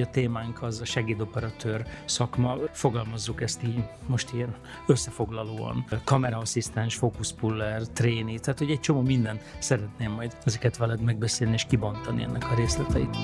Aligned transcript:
hogy 0.00 0.08
a 0.08 0.12
témánk 0.12 0.62
az 0.62 0.80
a 0.80 0.84
segédoperatőr 0.84 1.86
szakma. 2.04 2.56
Fogalmazzuk 2.72 3.42
ezt 3.42 3.62
így 3.62 3.84
most 4.06 4.32
ilyen 4.32 4.54
összefoglalóan. 4.86 5.84
Kameraasszisztens, 6.04 6.94
fókuszpuller, 6.94 7.82
tréni, 7.82 8.38
tehát 8.38 8.58
hogy 8.58 8.70
egy 8.70 8.80
csomó 8.80 9.00
minden 9.00 9.40
szeretném 9.58 10.10
majd 10.10 10.36
ezeket 10.44 10.76
veled 10.76 11.00
megbeszélni 11.00 11.54
és 11.54 11.64
kibontani 11.64 12.22
ennek 12.22 12.50
a 12.50 12.54
részleteit. 12.54 13.16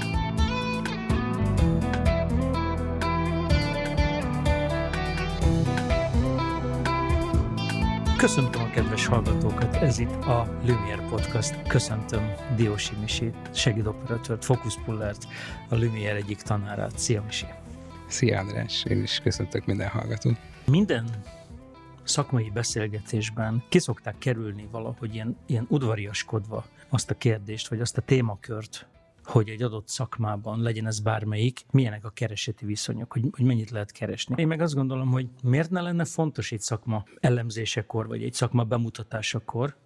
Köszöntöm 8.17 8.63
a 8.63 8.71
kedves 8.71 9.07
hallgatókat, 9.07 9.77
ez 9.77 9.99
itt 9.99 10.13
a 10.13 10.59
Lumière 10.65 11.09
Podcast. 11.09 11.69
Köszöntöm 11.69 12.33
Diósi 12.57 12.95
Misi, 13.01 13.33
segédoperatőrt, 13.55 14.45
fókuszpullert, 14.45 15.27
a 15.69 15.75
Lumière 15.75 16.15
egyik 16.15 16.43
tanárát. 16.43 16.99
Szia 16.99 17.23
Misi! 17.23 17.47
Szia 18.09 18.39
András, 18.39 18.85
én 18.85 19.03
is 19.03 19.21
köszöntök 19.21 19.67
minden 19.67 19.89
hallgatót. 19.89 20.37
Minden 20.67 21.05
szakmai 22.05 22.51
beszélgetésben 22.55 23.63
ki 23.69 23.79
szokták 23.79 24.19
kerülni 24.19 24.69
valahogy 24.71 25.15
ilyen, 25.15 25.37
ilyen 25.47 25.67
udvariaskodva 25.69 26.65
azt 26.89 27.11
a 27.11 27.15
kérdést, 27.15 27.69
vagy 27.69 27.81
azt 27.81 27.97
a 27.97 28.01
témakört, 28.01 28.87
hogy 29.27 29.49
egy 29.49 29.63
adott 29.63 29.89
szakmában, 29.89 30.61
legyen 30.61 30.87
ez 30.87 31.01
bármelyik, 31.01 31.65
milyenek 31.71 32.05
a 32.05 32.11
kereseti 32.11 32.65
viszonyok, 32.65 33.13
hogy, 33.13 33.23
hogy 33.31 33.45
mennyit 33.45 33.71
lehet 33.71 33.93
keresni. 33.93 34.35
Én 34.39 34.47
meg 34.47 34.61
azt 34.61 34.75
gondolom, 34.75 35.11
hogy 35.11 35.29
miért 35.43 35.71
ne 35.71 35.81
lenne 35.81 36.05
fontos 36.05 36.53
egy 36.53 36.61
szakma 36.61 37.05
elemzésekor, 37.21 38.07
vagy 38.07 38.23
egy 38.23 38.33
szakma 38.33 38.65
bemutatásakor, 38.65 39.77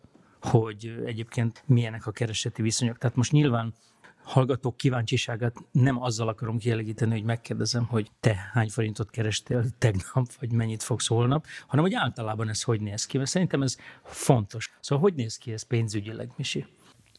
hogy 0.40 1.02
egyébként 1.04 1.62
milyenek 1.66 2.06
a 2.06 2.10
kereseti 2.10 2.62
viszonyok. 2.62 2.98
Tehát 2.98 3.16
most 3.16 3.32
nyilván 3.32 3.74
hallgatók 4.22 4.76
kíváncsiságát 4.76 5.56
nem 5.72 6.02
azzal 6.02 6.28
akarom 6.28 6.58
kielégíteni, 6.58 7.12
hogy 7.12 7.24
megkérdezem, 7.24 7.84
hogy 7.84 8.10
te 8.20 8.50
hány 8.52 8.68
forintot 8.68 9.10
kerestél 9.10 9.64
tegnap, 9.78 10.32
vagy 10.40 10.52
mennyit 10.52 10.82
fogsz 10.82 11.06
holnap, 11.06 11.46
hanem 11.66 11.84
hogy 11.84 11.94
általában 11.94 12.48
ez 12.48 12.62
hogy 12.62 12.80
néz 12.80 13.06
ki, 13.06 13.16
mert 13.16 13.30
szerintem 13.30 13.62
ez 13.62 13.76
fontos. 14.02 14.78
Szóval 14.80 15.04
hogy 15.04 15.14
néz 15.14 15.36
ki 15.36 15.52
ez 15.52 15.62
pénzügyileg, 15.62 16.30
Misi? 16.36 16.66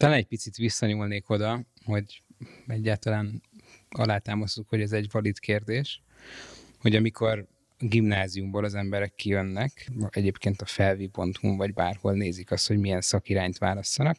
Talán 0.02 0.16
egy 0.16 0.28
picit 0.28 0.56
visszanyúlnék 0.56 1.30
oda, 1.30 1.62
hogy 1.86 2.22
egyáltalán 2.68 3.42
alátámasztjuk, 3.90 4.70
hogy 4.70 4.82
ez 4.82 4.92
egy 4.92 5.08
valid 5.12 5.40
kérdés, 5.40 6.02
hogy 6.80 6.96
amikor 6.96 7.48
gimnáziumból 7.82 8.64
az 8.64 8.76
emberek 8.76 9.16
kijönnek, 9.16 9.88
egyébként 10.10 10.62
a 10.62 10.66
felvi.hu 10.66 11.56
vagy 11.58 11.74
bárhol 11.74 12.14
nézik 12.14 12.52
azt, 12.52 12.68
hogy 12.68 12.78
milyen 12.78 13.02
szakirányt 13.02 13.58
válasszanak, 13.58 14.18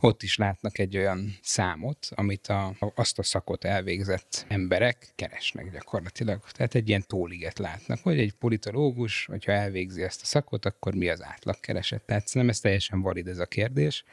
ott 0.00 0.22
is 0.22 0.36
látnak 0.36 0.78
egy 0.78 0.96
olyan 0.96 1.38
számot, 1.42 2.08
amit 2.10 2.46
a, 2.46 2.74
azt 2.94 3.18
a 3.18 3.22
szakot 3.22 3.64
elvégzett 3.64 4.44
emberek 4.48 5.12
keresnek 5.14 5.70
gyakorlatilag. 5.72 6.40
Tehát 6.52 6.74
egy 6.74 6.88
ilyen 6.88 7.04
tóliget 7.06 7.58
látnak, 7.58 7.98
hogy 8.02 8.18
egy 8.18 8.32
politológus, 8.32 9.26
hogyha 9.26 9.52
elvégzi 9.52 10.02
ezt 10.02 10.22
a 10.22 10.26
szakot, 10.26 10.64
akkor 10.64 10.94
mi 10.94 11.08
az 11.08 11.22
átlagkereset. 11.24 12.02
Tehát 12.02 12.30
nem 12.32 12.48
ez 12.48 12.60
teljesen 12.60 13.00
valid 13.00 13.26
ez 13.26 13.38
a 13.38 13.46
kérdés, 13.46 14.04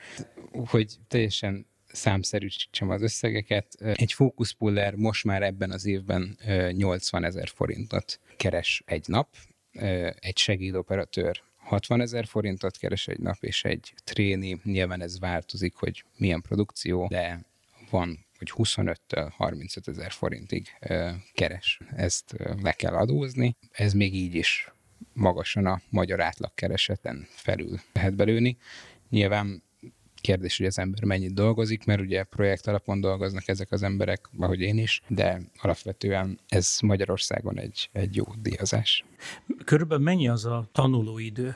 hogy 0.52 0.96
teljesen 1.08 1.66
számszerűsítsem 1.88 2.90
az 2.90 3.02
összegeket. 3.02 3.76
Egy 3.80 4.14
fókuszpuller 4.14 4.96
most 4.96 5.24
már 5.24 5.44
ebben 5.44 5.72
az 5.72 5.86
évben 5.86 6.38
80 6.72 7.24
ezer 7.24 7.48
forintot 7.48 8.20
keres 8.38 8.84
egy 8.86 9.04
nap, 9.08 9.36
egy 10.20 10.38
segédoperatőr 10.38 11.42
60 11.56 12.02
ezer 12.02 12.26
forintot 12.26 12.78
keres 12.78 13.08
egy 13.08 13.20
nap, 13.20 13.38
és 13.40 13.64
egy 13.64 13.94
tréni, 14.04 14.60
nyilván 14.64 15.02
ez 15.02 15.20
változik, 15.20 15.76
hogy 15.76 16.04
milyen 16.18 16.42
produkció, 16.42 17.08
de 17.08 17.46
van, 17.90 18.26
hogy 18.38 18.52
25-től 18.56 19.32
35 19.36 19.88
ezer 19.88 20.12
forintig 20.12 20.68
keres. 21.34 21.80
Ezt 21.96 22.36
le 22.62 22.72
kell 22.72 22.94
adózni. 22.94 23.56
Ez 23.72 23.94
még 23.94 24.16
így 24.16 24.36
is 24.36 24.72
magasan 25.14 25.66
a 25.66 25.82
magyar 25.90 26.22
átlagkereseten 26.22 27.28
felül 27.30 27.80
lehet 27.94 28.16
belőni. 28.16 28.58
Nyilván 29.10 29.64
kérdés, 30.28 30.58
hogy 30.58 30.66
az 30.66 30.80
ember 30.80 31.04
mennyit 31.04 31.34
dolgozik, 31.34 31.86
mert 31.86 32.02
ugye 32.02 32.24
projekt 32.24 32.68
alapon 32.68 33.02
dolgoznak 33.02 33.48
ezek 33.48 33.72
az 33.72 33.84
emberek, 33.84 34.30
ahogy 34.40 34.60
én 34.60 34.78
is, 34.78 35.02
de 35.08 35.42
alapvetően 35.62 36.40
ez 36.48 36.78
Magyarországon 36.82 37.60
egy, 37.60 37.90
egy 37.92 38.16
jó 38.16 38.24
díjazás. 38.42 39.06
Körülbelül 39.66 40.04
mennyi 40.04 40.28
az 40.28 40.46
a 40.46 40.68
tanulóidő, 40.72 41.56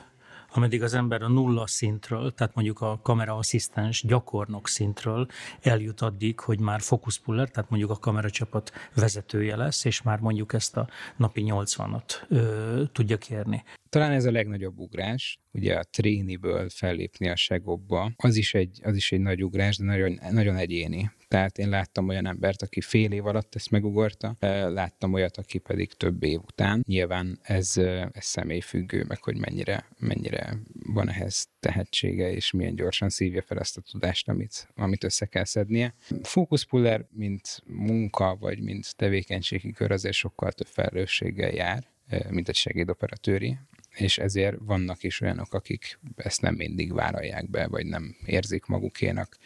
ameddig 0.54 0.82
az 0.82 0.94
ember 0.94 1.22
a 1.22 1.28
nulla 1.28 1.66
szintről, 1.66 2.32
tehát 2.34 2.54
mondjuk 2.54 2.80
a 2.80 3.00
kameraasszisztens 3.02 4.04
gyakornok 4.06 4.68
szintről 4.68 5.26
eljut 5.60 6.00
addig, 6.00 6.40
hogy 6.40 6.60
már 6.60 6.80
fókuszpuller, 6.80 7.50
tehát 7.50 7.70
mondjuk 7.70 7.90
a 7.90 7.96
kameracsapat 7.96 8.72
vezetője 8.94 9.56
lesz, 9.56 9.84
és 9.84 10.02
már 10.02 10.18
mondjuk 10.18 10.52
ezt 10.52 10.76
a 10.76 10.88
napi 11.16 11.44
80-at 11.46 12.12
ö, 12.28 12.82
tudja 12.92 13.16
kérni. 13.18 13.64
Talán 13.92 14.12
ez 14.12 14.24
a 14.24 14.30
legnagyobb 14.30 14.78
ugrás, 14.78 15.40
ugye 15.50 15.74
a 15.74 15.84
tréniből 15.84 16.68
fellépni 16.68 17.28
a 17.28 17.36
segobba, 17.36 18.12
az 18.16 18.36
is 18.36 18.54
egy, 18.54 18.80
az 18.82 18.96
is 18.96 19.12
egy 19.12 19.20
nagy 19.20 19.44
ugrás, 19.44 19.76
de 19.76 19.84
nagyon, 19.84 20.20
nagyon 20.30 20.56
egyéni. 20.56 21.10
Tehát 21.28 21.58
én 21.58 21.68
láttam 21.68 22.08
olyan 22.08 22.26
embert, 22.26 22.62
aki 22.62 22.80
fél 22.80 23.12
év 23.12 23.26
alatt 23.26 23.54
ezt 23.54 23.70
megugorta, 23.70 24.36
láttam 24.68 25.12
olyat, 25.12 25.36
aki 25.36 25.58
pedig 25.58 25.92
több 25.92 26.22
év 26.22 26.38
után. 26.38 26.82
Nyilván 26.86 27.38
ez, 27.42 27.76
ez 28.12 28.24
személyfüggő, 28.24 29.04
meg 29.08 29.22
hogy 29.22 29.36
mennyire, 29.36 29.86
mennyire 29.98 30.56
van 30.72 31.08
ehhez 31.08 31.46
tehetsége, 31.60 32.32
és 32.32 32.50
milyen 32.50 32.74
gyorsan 32.74 33.08
szívja 33.08 33.42
fel 33.42 33.58
ezt 33.58 33.76
a 33.76 33.82
tudást, 33.90 34.28
amit, 34.28 34.68
amit 34.74 35.04
össze 35.04 35.26
kell 35.26 35.44
szednie. 35.44 35.94
Fókuszpuller, 36.22 37.06
mint 37.10 37.62
munka, 37.66 38.36
vagy 38.40 38.60
mint 38.60 38.96
tevékenységi 38.96 39.70
kör 39.70 39.90
azért 39.90 40.14
sokkal 40.14 40.52
több 40.52 40.66
felelősséggel 40.66 41.50
jár, 41.50 41.90
mint 42.30 42.48
egy 42.48 42.54
segédoperatőri, 42.54 43.58
és 43.94 44.18
ezért 44.18 44.56
vannak 44.60 45.02
is 45.02 45.20
olyanok, 45.20 45.54
akik 45.54 45.98
ezt 46.16 46.40
nem 46.40 46.54
mindig 46.54 46.92
vállalják 46.92 47.50
be, 47.50 47.66
vagy 47.66 47.86
nem 47.86 48.16
érzik 48.24 48.66
magukénak, 48.66 49.36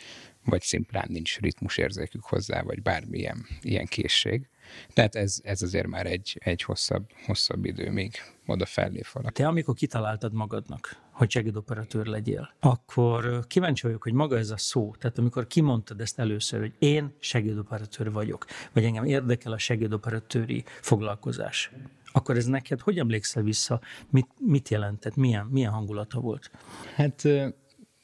vagy 0.45 0.63
szimplán 0.63 1.07
nincs 1.09 1.39
ritmusérzékük 1.39 2.25
hozzá, 2.25 2.63
vagy 2.63 2.83
bármilyen 2.83 3.47
ilyen 3.63 3.87
készség. 3.87 4.49
Tehát 4.93 5.15
ez, 5.15 5.41
ez 5.43 5.63
azért 5.63 5.87
már 5.87 6.07
egy, 6.07 6.39
egy 6.45 6.63
hosszabb, 6.63 7.11
hosszabb 7.25 7.65
idő, 7.65 7.91
még 7.91 8.15
oda 8.47 8.67
fellép 8.67 9.07
valaki. 9.07 9.43
Te 9.43 9.47
amikor 9.47 9.75
kitaláltad 9.75 10.33
magadnak, 10.33 10.97
hogy 11.11 11.31
segédoperatőr 11.31 12.07
legyél, 12.07 12.55
akkor 12.61 13.47
kíváncsi 13.47 13.87
vagyok, 13.87 14.03
hogy 14.03 14.13
maga 14.13 14.39
ez 14.39 14.51
a 14.51 14.57
szó, 14.57 14.95
tehát 14.99 15.19
amikor 15.19 15.47
kimondtad 15.47 16.01
ezt 16.01 16.19
először, 16.19 16.61
hogy 16.61 16.75
én 16.79 17.15
segédoperatőr 17.19 18.13
vagyok, 18.13 18.47
vagy 18.73 18.85
engem 18.85 19.05
érdekel 19.05 19.53
a 19.53 19.59
segédoperatőri 19.59 20.65
foglalkozás, 20.81 21.71
akkor 22.13 22.37
ez 22.37 22.47
neked 22.47 22.81
hogy 22.81 22.99
emlékszel 22.99 23.43
vissza, 23.43 23.81
mit, 24.11 24.27
mit 24.41 24.69
jelentett, 24.69 25.17
milyen, 25.17 25.47
milyen 25.47 25.73
hangulata 25.73 26.21
volt? 26.21 26.51
Hát 26.95 27.23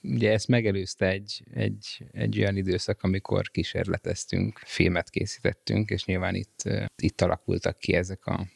ugye 0.02 0.32
ezt 0.32 0.48
megelőzte 0.48 1.08
egy, 1.08 1.44
egy, 1.54 2.04
egy 2.12 2.38
olyan 2.38 2.56
időszak, 2.56 3.02
amikor 3.02 3.50
kísérleteztünk, 3.50 4.58
filmet 4.58 5.10
készítettünk, 5.10 5.90
és 5.90 6.04
nyilván 6.04 6.34
itt, 6.34 6.62
itt 6.96 7.20
alakultak 7.20 7.78
ki 7.78 7.94
ezek 7.94 8.26
a 8.26 8.46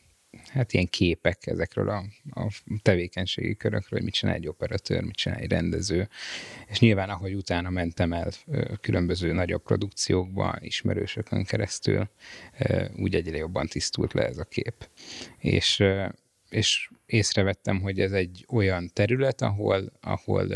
hát 0.57 0.73
ilyen 0.73 0.87
képek 0.87 1.47
ezekről 1.47 1.89
a, 1.89 2.05
a 2.31 2.53
tevékenységi 2.83 3.57
körökről, 3.57 3.99
hogy 3.99 4.03
mit 4.03 4.15
csinál 4.15 4.35
egy 4.35 4.49
operatőr, 4.49 5.03
mit 5.03 5.15
csinál 5.15 5.39
egy 5.39 5.51
rendező, 5.51 6.09
és 6.67 6.79
nyilván 6.79 7.11
ahogy 7.11 7.35
utána 7.35 7.71
mentem 7.71 8.13
el 8.13 8.31
különböző 8.81 9.33
nagyobb 9.33 9.63
produkciókba, 9.63 10.57
ismerősökön 10.61 11.45
keresztül, 11.45 12.09
úgy 12.97 13.15
egyre 13.15 13.37
jobban 13.37 13.67
tisztult 13.67 14.13
le 14.13 14.27
ez 14.27 14.39
a 14.39 14.45
kép. 14.45 14.89
És 15.39 15.83
és 16.57 16.91
észrevettem, 17.07 17.81
hogy 17.81 18.01
ez 18.01 18.13
egy 18.13 18.45
olyan 18.49 18.91
terület, 18.93 19.43
ahol, 19.43 19.93
ahol 20.01 20.47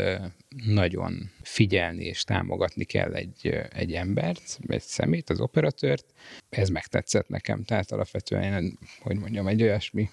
nagyon 0.65 1.31
figyelni 1.41 2.03
és 2.03 2.23
támogatni 2.23 2.83
kell 2.83 3.13
egy, 3.13 3.47
egy 3.69 3.93
embert, 3.93 4.59
egy 4.67 4.81
szemét, 4.81 5.29
az 5.29 5.39
operatőrt. 5.39 6.05
Ez 6.49 6.69
megtetszett 6.69 7.27
nekem, 7.27 7.63
tehát 7.63 7.91
alapvetően 7.91 8.77
hogy 8.99 9.17
mondjam, 9.17 9.47
egy 9.47 9.61
olyasmi 9.61 10.09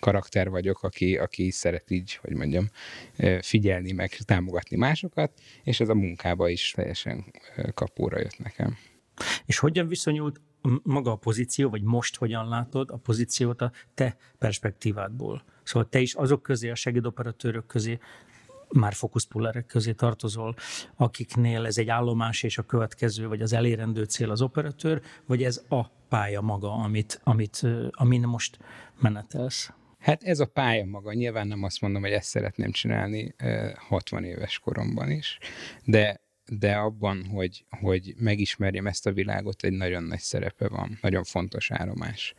karakter 0.00 0.48
vagyok, 0.48 0.82
aki, 0.82 1.16
aki 1.16 1.50
szeret 1.50 1.90
így, 1.90 2.14
hogy 2.14 2.32
mondjam, 2.32 2.70
figyelni, 3.40 3.92
meg 3.92 4.10
támogatni 4.10 4.76
másokat, 4.76 5.32
és 5.62 5.80
ez 5.80 5.88
a 5.88 5.94
munkába 5.94 6.48
is 6.48 6.70
teljesen 6.70 7.24
kapóra 7.74 8.18
jött 8.18 8.38
nekem. 8.38 8.76
És 9.46 9.58
hogyan 9.58 9.88
viszonyult 9.88 10.40
maga 10.82 11.10
a 11.10 11.16
pozíció, 11.16 11.70
vagy 11.70 11.82
most 11.82 12.16
hogyan 12.16 12.48
látod 12.48 12.90
a 12.90 12.96
pozíciót 12.96 13.60
a 13.60 13.72
te 13.94 14.16
perspektívádból? 14.38 15.42
Szóval 15.62 15.88
te 15.88 16.00
is 16.00 16.14
azok 16.14 16.42
közé, 16.42 16.70
a 16.70 16.74
segédoperatőrök 16.74 17.66
közé, 17.66 17.98
már 18.72 18.92
fókuszpullerek 18.92 19.66
közé 19.66 19.92
tartozol, 19.92 20.54
akiknél 20.96 21.66
ez 21.66 21.78
egy 21.78 21.88
állomás, 21.88 22.42
és 22.42 22.58
a 22.58 22.62
következő, 22.62 23.28
vagy 23.28 23.42
az 23.42 23.52
elérendő 23.52 24.04
cél 24.04 24.30
az 24.30 24.42
operatőr, 24.42 25.00
vagy 25.26 25.42
ez 25.42 25.64
a 25.68 25.86
pálya 26.08 26.40
maga, 26.40 26.72
amit, 26.72 27.20
amit, 27.24 27.66
amin 27.90 28.22
most 28.22 28.58
menetelsz? 29.00 29.72
Hát 29.98 30.22
ez 30.22 30.40
a 30.40 30.46
pálya 30.46 30.84
maga, 30.84 31.12
nyilván 31.12 31.46
nem 31.46 31.62
azt 31.62 31.80
mondom, 31.80 32.02
hogy 32.02 32.10
ezt 32.10 32.28
szeretném 32.28 32.70
csinálni 32.70 33.34
60 33.76 34.24
éves 34.24 34.58
koromban 34.58 35.10
is, 35.10 35.38
de 35.84 36.20
de 36.58 36.74
abban, 36.74 37.24
hogy, 37.24 37.64
hogy 37.80 38.14
megismerjem 38.18 38.86
ezt 38.86 39.06
a 39.06 39.12
világot, 39.12 39.62
egy 39.62 39.72
nagyon 39.72 40.02
nagy 40.02 40.20
szerepe 40.20 40.68
van, 40.68 40.98
nagyon 41.02 41.24
fontos 41.24 41.70
állomás. 41.70 42.34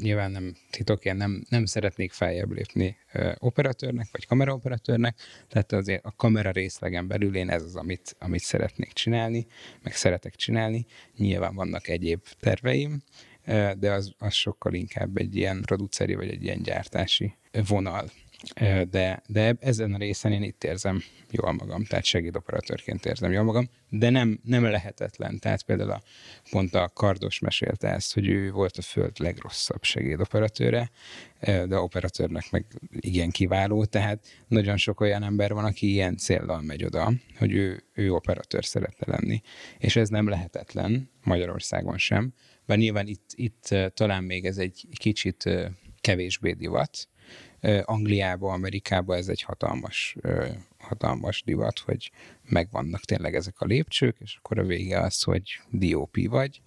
Nyilván 0.00 0.30
nem 0.30 0.56
titok, 0.70 1.04
én 1.04 1.16
nem, 1.16 1.44
nem 1.48 1.64
szeretnék 1.64 2.12
feljebb 2.12 2.50
lépni 2.50 2.96
operatőrnek, 3.38 4.08
vagy 4.12 4.26
kameraoperatőrnek, 4.26 5.18
tehát 5.48 5.72
azért 5.72 6.04
a 6.04 6.12
kamera 6.16 6.50
részlegen 6.50 7.08
belül 7.08 7.36
én 7.36 7.50
ez 7.50 7.62
az, 7.62 7.76
amit, 7.76 8.16
amit 8.18 8.42
szeretnék 8.42 8.92
csinálni, 8.92 9.46
meg 9.82 9.94
szeretek 9.94 10.34
csinálni. 10.34 10.86
Nyilván 11.16 11.54
vannak 11.54 11.88
egyéb 11.88 12.20
terveim, 12.40 13.02
de 13.78 13.92
az, 13.92 14.12
az 14.18 14.34
sokkal 14.34 14.74
inkább 14.74 15.16
egy 15.16 15.36
ilyen 15.36 15.62
produceri, 15.62 16.14
vagy 16.14 16.28
egy 16.28 16.42
ilyen 16.42 16.62
gyártási 16.62 17.34
vonal 17.68 18.10
de, 18.90 19.22
de 19.26 19.56
ezen 19.60 19.94
a 19.94 19.98
részen 19.98 20.32
én 20.32 20.42
itt 20.42 20.64
érzem 20.64 21.02
jól 21.30 21.52
magam, 21.52 21.84
tehát 21.84 22.04
segédoperatőrként 22.04 23.06
érzem 23.06 23.32
jól 23.32 23.44
magam, 23.44 23.68
de 23.88 24.10
nem, 24.10 24.40
nem 24.42 24.62
lehetetlen. 24.62 25.38
Tehát 25.38 25.62
például 25.62 25.90
a, 25.90 26.02
pont 26.50 26.74
a 26.74 26.90
Kardos 26.94 27.38
mesélte 27.38 27.88
ezt, 27.88 28.14
hogy 28.14 28.28
ő 28.28 28.50
volt 28.50 28.76
a 28.76 28.82
föld 28.82 29.18
legrosszabb 29.18 29.82
segédoperatőre, 29.82 30.90
de 31.40 31.78
operatőrnek 31.78 32.50
meg 32.50 32.66
igen 32.90 33.30
kiváló, 33.30 33.84
tehát 33.84 34.26
nagyon 34.48 34.76
sok 34.76 35.00
olyan 35.00 35.22
ember 35.22 35.52
van, 35.52 35.64
aki 35.64 35.90
ilyen 35.90 36.16
céllal 36.16 36.60
megy 36.60 36.84
oda, 36.84 37.12
hogy 37.38 37.52
ő, 37.52 37.84
ő 37.92 38.12
operatőr 38.12 38.64
szeretne 38.64 39.16
lenni. 39.16 39.40
És 39.78 39.96
ez 39.96 40.08
nem 40.08 40.28
lehetetlen, 40.28 41.10
Magyarországon 41.22 41.98
sem, 41.98 42.32
bár 42.66 42.78
nyilván 42.78 43.06
itt, 43.06 43.30
itt 43.34 43.74
talán 43.94 44.24
még 44.24 44.44
ez 44.44 44.58
egy 44.58 44.86
kicsit 44.96 45.50
kevésbé 46.00 46.52
divat, 46.52 47.08
Angliába, 47.84 48.52
Amerikába 48.52 49.16
ez 49.16 49.28
egy 49.28 49.42
hatalmas, 49.42 50.16
hatalmas 50.78 51.42
divat, 51.42 51.78
hogy 51.78 52.10
megvannak 52.42 53.00
tényleg 53.00 53.34
ezek 53.34 53.60
a 53.60 53.64
lépcsők, 53.64 54.16
és 54.20 54.36
akkor 54.36 54.58
a 54.58 54.64
vége 54.64 55.00
az, 55.00 55.22
hogy 55.22 55.60
DOP 55.70 56.28
vagy, 56.28 56.60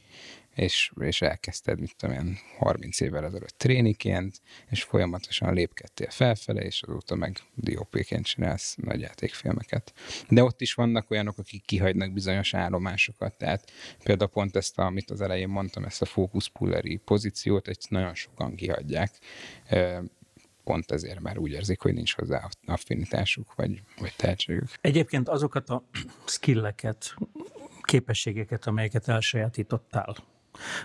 és, 0.57 0.92
és 1.00 1.21
elkezdted, 1.21 1.80
mit 1.80 1.95
tudom 1.98 2.15
én, 2.15 2.38
30 2.57 3.00
évvel 3.00 3.25
ezelőtt 3.25 3.57
tréniként, 3.57 4.42
és 4.69 4.83
folyamatosan 4.83 5.54
lépkedtél 5.54 6.09
felfele, 6.09 6.62
és 6.62 6.81
azóta 6.81 7.15
meg 7.15 7.38
DOP-ként 7.56 8.25
csinálsz 8.25 8.75
nagy 8.75 9.00
játékfilmeket. 9.00 9.94
De 10.30 10.44
ott 10.44 10.62
is 10.62 10.74
vannak 10.74 11.12
olyanok, 11.12 11.38
akik 11.38 11.65
kihagynak 11.65 12.13
bizonyos 12.13 12.53
állomásokat, 12.53 13.38
tehát 13.38 13.71
például 14.03 14.30
pont 14.30 14.56
ezt, 14.56 14.80
amit 14.80 15.12
az 15.12 15.21
elején 15.21 15.50
mondtam, 15.50 15.83
ezt 15.83 16.01
a 16.01 16.06
fókuszpulleri 16.06 16.95
pozíciót, 16.95 17.68
egy 17.68 17.86
nagyon 17.89 18.15
sokan 18.15 18.56
kihagyják, 18.56 19.12
pont 20.67 20.91
ezért 20.91 21.19
már 21.19 21.37
úgy 21.37 21.51
érzik, 21.51 21.81
hogy 21.81 21.93
nincs 21.93 22.15
hozzá 22.15 22.47
affinitásuk, 22.65 23.55
vagy, 23.55 23.81
vagy 23.99 24.13
tehetségük. 24.17 24.67
Egyébként 24.81 25.29
azokat 25.29 25.69
a 25.69 25.83
skilleket, 26.35 27.15
képességeket, 27.81 28.65
amelyeket 28.65 29.07
elsajátítottál, 29.07 30.15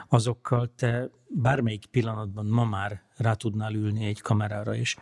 azokkal 0.08 0.72
te 0.76 1.08
bármelyik 1.28 1.86
pillanatban 1.86 2.46
ma 2.46 2.64
már 2.64 3.02
rá 3.16 3.32
tudnál 3.32 3.74
ülni 3.74 4.06
egy 4.06 4.20
kamerára, 4.20 4.74
és 4.74 4.96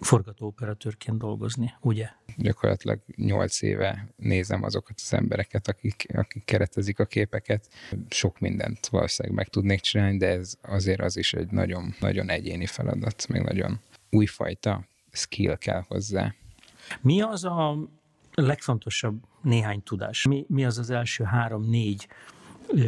forgatóoperatőrként 0.00 1.18
dolgozni, 1.18 1.74
ugye? 1.80 2.08
Gyakorlatilag 2.36 3.00
nyolc 3.16 3.62
éve 3.62 4.08
nézem 4.16 4.62
azokat 4.62 5.00
az 5.04 5.12
embereket, 5.12 5.68
akik, 5.68 6.06
akik 6.14 6.44
keretezik 6.44 6.98
a 6.98 7.04
képeket. 7.04 7.68
Sok 8.08 8.38
mindent 8.38 8.86
valószínűleg 8.86 9.36
meg 9.36 9.48
tudnék 9.48 9.80
csinálni, 9.80 10.16
de 10.16 10.26
ez 10.26 10.54
azért 10.62 11.00
az 11.00 11.16
is 11.16 11.32
egy 11.32 11.50
nagyon, 11.50 11.94
nagyon 12.00 12.30
egyéni 12.30 12.66
feladat, 12.66 13.28
még 13.28 13.42
nagyon 13.42 13.80
újfajta 14.10 14.84
skill 15.12 15.56
kell 15.56 15.84
hozzá. 15.88 16.34
Mi 17.00 17.20
az 17.20 17.44
a 17.44 17.76
legfontosabb 18.34 19.22
néhány 19.42 19.82
tudás? 19.82 20.26
Mi, 20.26 20.44
mi 20.48 20.64
az 20.64 20.78
az 20.78 20.90
első 20.90 21.24
három-négy 21.24 22.08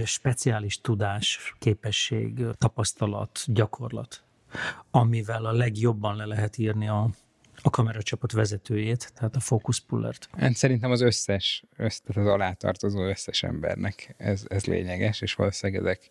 speciális 0.04 0.80
tudás, 0.80 1.54
képesség, 1.58 2.44
tapasztalat, 2.58 3.44
gyakorlat, 3.46 4.24
amivel 4.90 5.44
a 5.44 5.52
legjobban 5.52 6.16
le 6.16 6.24
lehet 6.24 6.58
írni 6.58 6.88
a, 6.88 7.08
a 7.62 7.70
kameracsapat 7.70 8.32
vezetőjét, 8.32 9.12
tehát 9.14 9.36
a 9.36 9.40
focus 9.40 9.80
pullert? 9.80 10.28
Hát 10.38 10.54
szerintem 10.54 10.90
az 10.90 11.00
összes, 11.00 11.64
össz, 11.76 11.98
tehát 11.98 12.22
az 12.22 12.32
alátartozó 12.32 13.04
összes 13.04 13.42
embernek 13.42 14.14
ez, 14.16 14.44
ez 14.48 14.64
lényeges, 14.64 15.20
és 15.20 15.34
valószínűleg 15.34 15.82
ezek, 15.82 16.10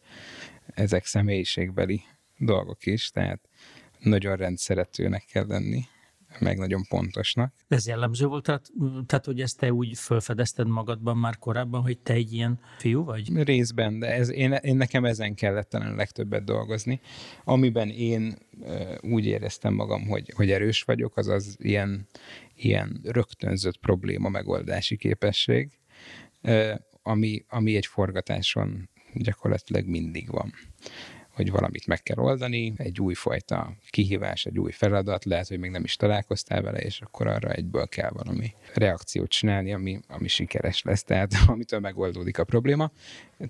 ezek 0.66 1.06
személyiségbeli 1.06 2.02
dolgok 2.38 2.86
is, 2.86 3.10
tehát 3.10 3.50
nagyon 4.04 4.36
rendszeretőnek 4.36 5.26
kell 5.32 5.46
lenni, 5.48 5.84
meg 6.40 6.58
nagyon 6.58 6.86
pontosnak. 6.90 7.54
Ez 7.68 7.88
jellemző 7.88 8.26
volt, 8.26 8.44
tehát, 8.44 8.72
tehát 9.06 9.26
hogy 9.26 9.42
ezt 9.42 9.58
te 9.58 9.74
úgy 9.74 9.98
felfedezted 9.98 10.68
magadban 10.68 11.18
már 11.18 11.38
korábban, 11.38 11.82
hogy 11.82 11.98
te 11.98 12.14
egy 12.14 12.34
ilyen 12.34 12.60
fiú 12.78 13.04
vagy? 13.04 13.44
Részben, 13.44 14.00
de 14.00 14.14
ez, 14.14 14.32
én, 14.32 14.52
én 14.52 14.76
nekem 14.76 15.06
ezen 15.06 15.36
kellett 15.36 15.70
talán 15.70 15.96
legtöbbet 15.96 16.44
dolgozni. 16.44 17.02
Amiben 17.44 17.90
én 17.90 18.38
úgy 19.02 19.26
éreztem 19.26 19.74
magam, 19.74 20.08
hogy, 20.08 20.34
hogy 20.36 20.52
erős 20.52 20.84
vagyok, 20.84 21.18
az 21.18 21.28
az 21.28 21.56
ilyen, 21.60 22.08
ilyen 22.56 23.02
rögtönzött 23.04 23.78
probléma 23.78 24.30
megoldási 24.30 24.98
képesség, 24.98 25.80
ami, 27.02 27.46
ami 27.50 27.76
egy 27.76 27.86
forgatáson 27.86 28.90
gyakorlatilag 29.14 29.86
mindig 29.86 30.30
van 30.30 30.54
hogy 31.34 31.52
valamit 31.52 31.88
meg 31.88 32.04
kell 32.04 32.18
oldani, 32.18 32.74
egy 32.78 33.00
újfajta 33.00 33.74
kihívás, 33.90 34.46
egy 34.46 34.60
új 34.60 34.72
feladat, 34.72 35.26
lehet, 35.26 35.48
hogy 35.48 35.60
még 35.60 35.72
nem 35.72 35.84
is 35.84 35.96
találkoztál 35.96 36.62
vele, 36.62 36.80
és 36.80 37.02
akkor 37.02 37.28
arra 37.28 37.50
egyből 37.50 37.88
kell 37.88 38.10
valami 38.10 38.54
reakciót 38.74 39.30
csinálni, 39.30 39.74
ami, 39.74 40.00
ami 40.08 40.28
sikeres 40.28 40.82
lesz, 40.82 41.04
tehát 41.04 41.34
amitől 41.48 41.80
megoldódik 41.80 42.40
a 42.40 42.44
probléma. 42.44 42.92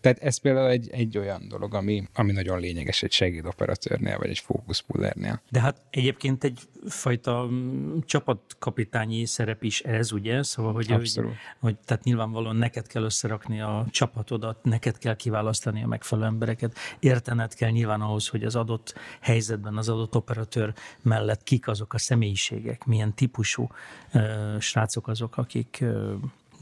Tehát 0.01 0.19
ez 0.19 0.37
például 0.37 0.69
egy, 0.69 0.89
egy 0.91 1.17
olyan 1.17 1.47
dolog, 1.47 1.73
ami, 1.73 2.07
ami 2.13 2.31
nagyon 2.31 2.59
lényeges 2.59 3.03
egy 3.03 3.11
segédoperatőrnél, 3.11 4.17
vagy 4.17 4.29
egy 4.29 4.39
fókuszpullernél. 4.39 5.41
De 5.49 5.59
hát 5.59 5.81
egyébként 5.89 6.43
egyfajta 6.43 7.47
mm, 7.51 7.97
csapatkapitányi 8.05 9.25
szerep 9.25 9.63
is 9.63 9.81
ez, 9.81 10.11
ugye? 10.11 10.43
Szóval, 10.43 10.73
hogy, 10.73 10.87
hogy, 10.87 11.21
hogy 11.59 11.77
tehát 11.85 12.03
nyilvánvalóan 12.03 12.55
neked 12.55 12.87
kell 12.87 13.03
összerakni 13.03 13.61
a 13.61 13.85
csapatodat, 13.89 14.63
neked 14.63 14.97
kell 14.97 15.15
kiválasztani 15.15 15.83
a 15.83 15.87
megfelelő 15.87 16.27
embereket, 16.27 16.77
értened 16.99 17.53
kell 17.53 17.70
nyilván 17.71 18.01
ahhoz, 18.01 18.27
hogy 18.27 18.43
az 18.43 18.55
adott 18.55 18.93
helyzetben 19.21 19.77
az 19.77 19.89
adott 19.89 20.15
operatőr 20.15 20.73
mellett 21.01 21.43
kik 21.43 21.67
azok 21.67 21.93
a 21.93 21.97
személyiségek, 21.97 22.85
milyen 22.85 23.13
típusú 23.13 23.67
uh, 24.13 24.59
srácok 24.59 25.07
azok, 25.07 25.37
akik 25.37 25.77
uh, 25.81 26.13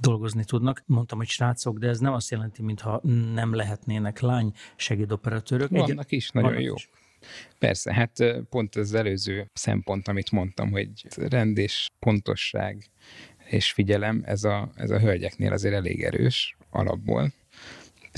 dolgozni 0.01 0.43
tudnak. 0.43 0.83
Mondtam, 0.85 1.17
hogy 1.17 1.27
srácok, 1.27 1.77
de 1.77 1.87
ez 1.87 1.99
nem 1.99 2.13
azt 2.13 2.31
jelenti, 2.31 2.61
mintha 2.61 3.01
nem 3.33 3.53
lehetnének 3.53 4.19
lány 4.19 4.53
segédoperatőrök. 4.75 5.69
Vannak 5.69 6.11
Egy... 6.11 6.13
is, 6.13 6.29
nagyon 6.29 6.49
Vannak 6.49 6.65
jó. 6.65 6.73
Is. 6.73 6.89
Persze, 7.59 7.93
hát 7.93 8.43
pont 8.49 8.75
az 8.75 8.93
előző 8.93 9.49
szempont, 9.53 10.07
amit 10.07 10.31
mondtam, 10.31 10.71
hogy 10.71 10.89
rend 11.15 11.57
és 11.57 11.87
pontosság 11.99 12.89
és 13.49 13.71
figyelem, 13.71 14.21
ez 14.25 14.43
a, 14.43 14.69
ez 14.75 14.89
a 14.89 14.99
hölgyeknél 14.99 15.51
azért 15.51 15.73
elég 15.73 16.03
erős 16.03 16.57
alapból. 16.69 17.31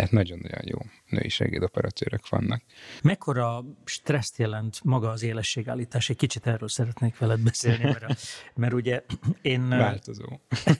Tehát 0.01 0.15
nagyon-nagyon 0.15 0.61
jó 0.65 0.77
női 1.09 1.29
segédoperatőrök 1.29 2.29
vannak. 2.29 2.63
Mekkora 3.03 3.63
stresszt 3.85 4.37
jelent 4.37 4.83
maga 4.83 5.09
az 5.09 5.23
élességállítás? 5.23 6.09
Egy 6.09 6.15
kicsit 6.15 6.47
erről 6.47 6.67
szeretnék 6.67 7.17
veled 7.17 7.39
beszélni, 7.39 7.83
mert, 7.83 8.21
mert 8.55 8.73
ugye 8.73 9.01
én... 9.41 9.69
Változó. 9.69 10.39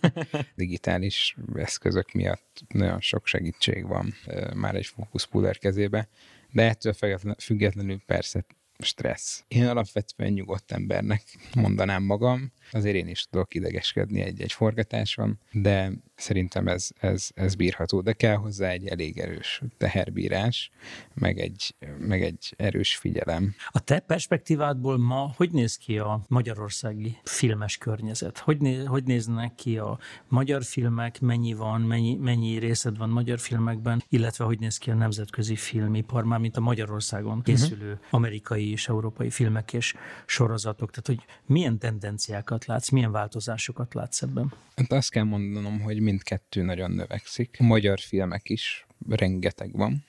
Digitális 0.56 1.36
eszközök 1.56 2.12
miatt 2.12 2.62
nagyon 2.68 3.02
sok 3.02 3.28
segítség 3.28 3.88
van 3.88 4.14
már 4.54 4.76
egy 4.76 4.86
fókuszpuller 4.86 5.58
kezébe, 5.58 6.10
de 6.52 6.64
ettől 6.64 6.94
függetlenül 7.38 8.02
persze 8.06 8.46
stressz. 8.84 9.44
Én 9.48 9.68
alapvetően 9.68 10.32
nyugodt 10.32 10.72
embernek 10.72 11.24
mondanám 11.56 12.04
magam, 12.04 12.52
azért 12.72 12.96
én 12.96 13.08
is 13.08 13.24
tudok 13.24 13.54
idegeskedni 13.54 14.22
egy-egy 14.22 14.52
forgatáson, 14.52 15.40
de 15.52 15.92
szerintem 16.22 16.68
ez, 16.68 16.90
ez, 17.00 17.30
ez 17.34 17.56
bírható, 17.56 18.02
de 18.02 18.14
kell 18.14 18.36
hozzá 18.36 18.70
egy 18.70 18.88
elég 18.88 19.18
erős 19.18 19.62
teherbírás, 19.78 20.72
meg 21.14 21.40
egy, 21.40 21.76
meg 22.00 22.24
egy 22.24 22.54
erős 22.58 22.96
figyelem. 22.96 23.56
A 23.68 23.80
te 23.80 24.00
perspektívádból 24.00 24.98
ma 24.98 25.34
hogy 25.36 25.52
néz 25.52 25.78
ki 25.78 25.98
a 25.98 26.22
magyarországi 26.28 27.18
filmes 27.24 27.78
környezet? 27.78 28.38
Hogy, 28.38 28.58
néz, 28.58 28.86
hogy 28.86 29.04
néznek 29.04 29.56
ki 29.56 29.78
a 29.78 30.00
magyar 30.28 30.64
filmek, 30.64 31.22
mennyi 31.22 31.54
van, 31.54 31.82
mennyi, 31.82 32.16
mennyi 32.16 32.58
részed 32.60 32.98
van 32.98 33.10
magyar 33.10 33.40
filmekben, 33.40 34.04
illetve 34.10 34.46
hogy 34.46 34.60
néz 34.60 34.78
ki 34.78 34.92
a 34.92 34.96
nemzetközi 34.96 35.56
filmipar, 35.56 36.24
már 36.24 36.40
mint 36.40 36.58
a 36.58 36.62
Magyarországon 36.62 37.36
mhm. 37.36 37.44
készülő 37.44 37.92
uh-huh. 37.92 38.08
amerikai 38.10 38.72
és 38.72 38.88
európai 38.88 39.30
filmek 39.30 39.74
és 39.74 39.94
sorozatok, 40.26 40.90
tehát 40.92 41.08
hogy 41.08 41.36
milyen 41.46 41.78
tendenciákat 41.78 42.66
látsz, 42.66 42.90
milyen 42.90 43.12
változásokat 43.12 43.94
látsz 43.94 44.22
ebben? 44.22 44.54
Hát 44.76 44.92
azt 44.92 45.12
kell 45.12 45.24
mondanom, 45.24 45.82
hogy 45.82 46.00
mindkettő 46.12 46.62
nagyon 46.62 46.92
növekszik. 46.92 47.56
A 47.60 47.64
magyar 47.64 48.00
filmek 48.00 48.50
is 48.50 48.86
rengeteg 49.10 49.72
van. 49.72 50.06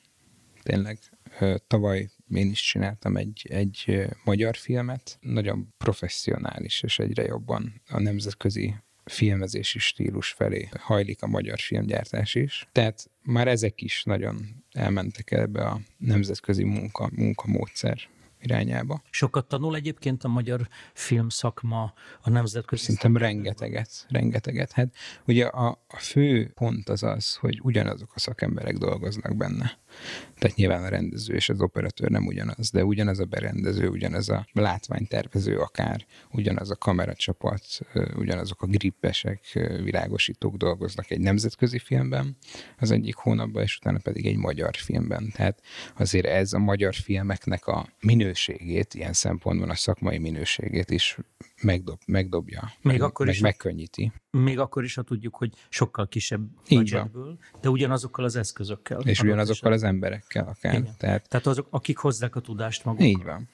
Tényleg 0.62 0.98
tavaly 1.66 2.10
én 2.34 2.50
is 2.50 2.62
csináltam 2.62 3.16
egy, 3.16 3.46
egy 3.50 4.06
magyar 4.24 4.56
filmet, 4.56 5.18
nagyon 5.20 5.74
professzionális, 5.78 6.82
és 6.82 6.98
egyre 6.98 7.22
jobban 7.22 7.82
a 7.88 8.00
nemzetközi 8.00 8.74
filmezési 9.04 9.78
stílus 9.78 10.30
felé 10.30 10.68
hajlik 10.78 11.22
a 11.22 11.26
magyar 11.26 11.58
filmgyártás 11.58 12.34
is. 12.34 12.68
Tehát 12.72 13.10
már 13.22 13.48
ezek 13.48 13.80
is 13.80 14.02
nagyon 14.02 14.64
elmentek 14.72 15.30
ebbe 15.30 15.62
a 15.62 15.80
nemzetközi 15.98 16.64
munka, 16.64 17.10
munkamódszer 17.12 17.98
irányába. 18.42 19.02
Sokat 19.10 19.46
tanul 19.46 19.74
egyébként 19.74 20.24
a 20.24 20.28
magyar 20.28 20.68
filmszakma 20.94 21.92
a 22.20 22.30
nemzetközi 22.30 22.82
Szerintem 22.82 23.16
rengeteget, 23.16 24.06
rengeteget. 24.08 24.72
Hát 24.72 24.94
ugye 25.26 25.46
a, 25.46 25.78
a 25.88 25.96
fő 25.96 26.50
pont 26.54 26.88
az 26.88 27.02
az, 27.02 27.34
hogy 27.34 27.60
ugyanazok 27.62 28.10
a 28.14 28.18
szakemberek 28.18 28.76
dolgoznak 28.78 29.36
benne. 29.36 29.78
Tehát 30.38 30.56
nyilván 30.56 30.82
a 30.82 30.88
rendező 30.88 31.34
és 31.34 31.48
az 31.48 31.60
operatőr 31.60 32.10
nem 32.10 32.26
ugyanaz, 32.26 32.70
de 32.70 32.84
ugyanaz 32.84 33.18
a 33.18 33.24
berendező, 33.24 33.88
ugyanaz 33.88 34.28
a 34.28 34.46
látványtervező 34.52 35.56
akár, 35.58 36.06
ugyanaz 36.30 36.70
a 36.70 36.76
kameracsapat, 36.76 37.64
ugyanazok 38.16 38.62
a 38.62 38.66
grippesek, 38.66 39.58
világosítók 39.82 40.56
dolgoznak 40.56 41.10
egy 41.10 41.20
nemzetközi 41.20 41.78
filmben 41.78 42.36
az 42.78 42.90
egyik 42.90 43.14
hónapban, 43.14 43.62
és 43.62 43.76
utána 43.76 43.98
pedig 43.98 44.26
egy 44.26 44.36
magyar 44.36 44.76
filmben. 44.76 45.32
Tehát 45.34 45.62
azért 45.96 46.26
ez 46.26 46.52
a 46.52 46.58
magyar 46.58 46.94
filmeknek 46.94 47.66
a 47.66 47.88
minőségét, 48.00 48.94
ilyen 48.94 49.12
szempontból 49.12 49.70
a 49.70 49.74
szakmai 49.74 50.18
minőségét 50.18 50.90
is 50.90 51.18
megdob, 51.62 52.00
megdobja, 52.06 52.62
még 52.62 52.98
meg, 52.98 53.02
akkor 53.02 53.26
meg 53.26 53.34
is, 53.34 53.40
megkönnyíti. 53.40 54.12
Még 54.30 54.58
akkor 54.58 54.84
is, 54.84 54.94
ha 54.94 55.02
tudjuk, 55.02 55.36
hogy 55.36 55.52
sokkal 55.68 56.08
kisebb 56.08 56.40
budgetből, 56.68 57.38
de 57.60 57.68
ugyanazokkal 57.68 58.24
az 58.24 58.36
eszközökkel. 58.36 59.00
És 59.00 59.20
ugyanazokkal 59.20 59.72
az 59.72 59.82
emberekkel 59.82 60.46
akár. 60.48 60.72
Igen. 60.72 60.94
Tehát, 60.98 61.28
Tehát 61.28 61.46
azok, 61.46 61.66
akik 61.70 61.98
hozzák 61.98 62.36
a 62.36 62.40
tudást 62.40 62.84
magukkal. 62.84 63.06
Így 63.06 63.22
van 63.22 63.48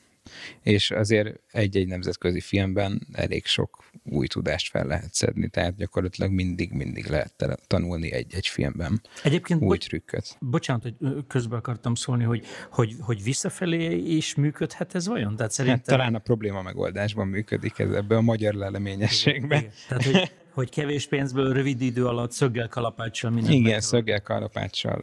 és 0.62 0.90
azért 0.90 1.40
egy-egy 1.52 1.86
nemzetközi 1.86 2.40
filmben 2.40 3.06
elég 3.12 3.46
sok 3.46 3.84
új 4.04 4.26
tudást 4.26 4.70
fel 4.70 4.86
lehet 4.86 5.14
szedni, 5.14 5.48
tehát 5.48 5.76
gyakorlatilag 5.76 6.30
mindig-mindig 6.30 7.06
lehet 7.06 7.34
tanulni 7.66 8.12
egy-egy 8.12 8.46
filmben 8.46 9.00
Egyébként 9.22 9.60
új 9.60 9.66
bocs- 9.66 9.88
trükköt. 9.88 10.36
Bocsánat, 10.40 10.82
hogy 10.82 10.94
közbe 11.26 11.56
akartam 11.56 11.94
szólni, 11.94 12.24
hogy, 12.24 12.44
hogy, 12.70 12.94
hogy 13.00 13.22
visszafelé 13.22 13.96
is 13.96 14.34
működhet 14.34 14.94
ez 14.94 15.06
vajon? 15.06 15.36
Tehát 15.36 15.52
szerintem... 15.52 15.80
Hát, 15.86 15.98
talán 15.98 16.14
a 16.14 16.18
probléma 16.18 16.62
megoldásban 16.62 17.26
működik 17.26 17.78
ez 17.78 17.90
ebbe 17.90 18.16
a 18.16 18.20
magyar 18.20 18.54
leleményességben. 18.54 19.58
Igen. 19.58 19.72
Tehát, 19.88 20.04
hogy 20.04 20.30
hogy 20.58 20.70
kevés 20.70 21.06
pénzből 21.06 21.52
rövid 21.52 21.80
idő 21.80 22.06
alatt 22.06 22.32
szöggel 22.32 22.68
kalapáccsal 22.68 23.30
minden. 23.30 23.52
Igen, 23.52 23.80
szöggel 23.80 24.22
kalapáccsal 24.22 25.02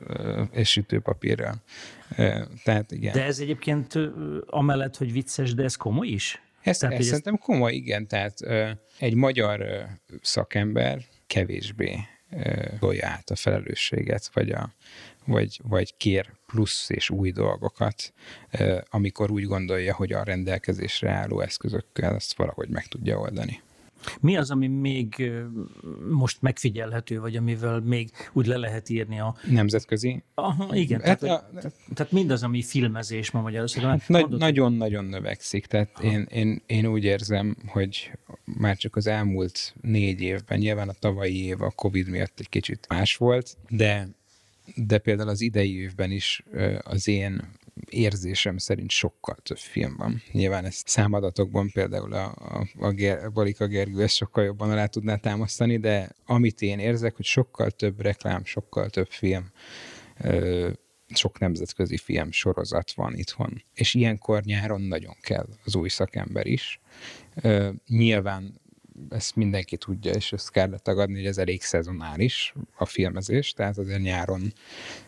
és 0.51 0.69
sütőpapírral. 0.69 1.55
Tehát 2.63 2.91
igen. 2.91 3.13
De 3.13 3.23
ez 3.23 3.39
egyébként 3.39 3.93
amellett, 4.45 4.97
hogy 4.97 5.11
vicces, 5.11 5.53
de 5.53 5.63
ez 5.63 5.75
komoly 5.75 6.07
is? 6.07 6.41
Ez, 6.61 6.77
tehát, 6.77 6.99
ez 6.99 7.05
szerintem 7.05 7.33
ezt... 7.33 7.43
komoly, 7.43 7.73
igen. 7.73 8.07
Tehát 8.07 8.39
egy 8.99 9.13
magyar 9.13 9.85
szakember 10.21 11.01
kevésbé 11.27 11.99
tolja 12.79 13.07
át 13.07 13.29
a 13.29 13.35
felelősséget, 13.35 14.29
vagy, 14.33 14.51
a, 14.51 14.73
vagy, 15.25 15.59
vagy 15.63 15.97
kér 15.97 16.31
plusz 16.47 16.89
és 16.89 17.09
új 17.09 17.31
dolgokat, 17.31 18.13
amikor 18.89 19.31
úgy 19.31 19.43
gondolja, 19.43 19.93
hogy 19.93 20.13
a 20.13 20.23
rendelkezésre 20.23 21.11
álló 21.11 21.41
eszközökkel 21.41 22.15
ezt 22.15 22.35
valahogy 22.35 22.69
meg 22.69 22.87
tudja 22.87 23.19
oldani. 23.19 23.63
Mi 24.19 24.37
az, 24.37 24.51
ami 24.51 24.67
még 24.67 25.31
most 26.09 26.41
megfigyelhető, 26.41 27.19
vagy 27.19 27.35
amivel 27.35 27.79
még 27.79 28.09
úgy 28.33 28.45
le 28.45 28.57
lehet 28.57 28.89
írni 28.89 29.19
a... 29.19 29.35
Nemzetközi? 29.49 30.23
Aha, 30.33 30.75
igen. 30.75 31.01
Hát, 31.01 31.19
tehát, 31.19 31.43
a... 31.43 31.49
tehát, 31.55 31.73
tehát 31.93 32.11
mindaz, 32.11 32.43
ami 32.43 32.61
filmezés 32.61 33.31
ma 33.31 33.41
Magyarországon. 33.41 33.89
Hát 33.89 34.09
mondod, 34.09 34.39
nagyon-nagyon 34.39 35.05
növekszik. 35.05 35.65
Tehát 35.65 35.99
én, 36.03 36.27
én, 36.29 36.61
én 36.65 36.85
úgy 36.85 37.03
érzem, 37.03 37.55
hogy 37.67 38.11
már 38.43 38.77
csak 38.77 38.95
az 38.95 39.07
elmúlt 39.07 39.73
négy 39.81 40.21
évben, 40.21 40.57
nyilván 40.57 40.89
a 40.89 40.93
tavalyi 40.99 41.45
év 41.45 41.61
a 41.61 41.71
Covid 41.75 42.09
miatt 42.09 42.39
egy 42.39 42.49
kicsit 42.49 42.85
más 42.89 43.15
volt, 43.15 43.57
de 43.69 44.07
de 44.75 44.97
például 44.97 45.29
az 45.29 45.41
idei 45.41 45.79
évben 45.79 46.11
is 46.11 46.43
az 46.83 47.07
én 47.07 47.41
érzésem 47.89 48.57
szerint 48.57 48.89
sokkal 48.89 49.35
több 49.43 49.57
film 49.57 49.95
van. 49.97 50.21
Nyilván 50.31 50.65
ezt 50.65 50.87
számadatokban 50.87 51.69
például 51.73 52.13
a, 52.13 52.25
a, 52.25 52.67
a, 52.79 52.91
Ger, 52.91 53.31
Balika 53.31 53.67
Gergő 53.67 54.01
ezt 54.01 54.15
sokkal 54.15 54.43
jobban 54.43 54.71
alá 54.71 54.85
tudná 54.85 55.15
támasztani, 55.15 55.77
de 55.77 56.09
amit 56.25 56.61
én 56.61 56.79
érzek, 56.79 57.15
hogy 57.15 57.25
sokkal 57.25 57.71
több 57.71 58.01
reklám, 58.01 58.45
sokkal 58.45 58.89
több 58.89 59.07
film, 59.09 59.51
ö, 60.21 60.69
sok 61.13 61.39
nemzetközi 61.39 61.97
film 61.97 62.31
sorozat 62.31 62.91
van 62.93 63.15
itthon. 63.15 63.63
És 63.73 63.93
ilyenkor 63.93 64.43
nyáron 64.43 64.81
nagyon 64.81 65.15
kell 65.21 65.47
az 65.63 65.75
új 65.75 65.89
szakember 65.89 66.45
is. 66.47 66.79
Ö, 67.35 67.69
nyilván 67.87 68.61
ezt 69.15 69.35
mindenki 69.35 69.77
tudja, 69.77 70.11
és 70.11 70.31
ezt 70.31 70.51
kell 70.51 70.79
tagadni, 70.79 71.15
hogy 71.15 71.25
ez 71.25 71.37
elég 71.37 71.61
szezonális 71.61 72.53
a 72.75 72.85
filmezés, 72.85 73.51
tehát 73.51 73.77
azért 73.77 74.01
nyáron 74.01 74.53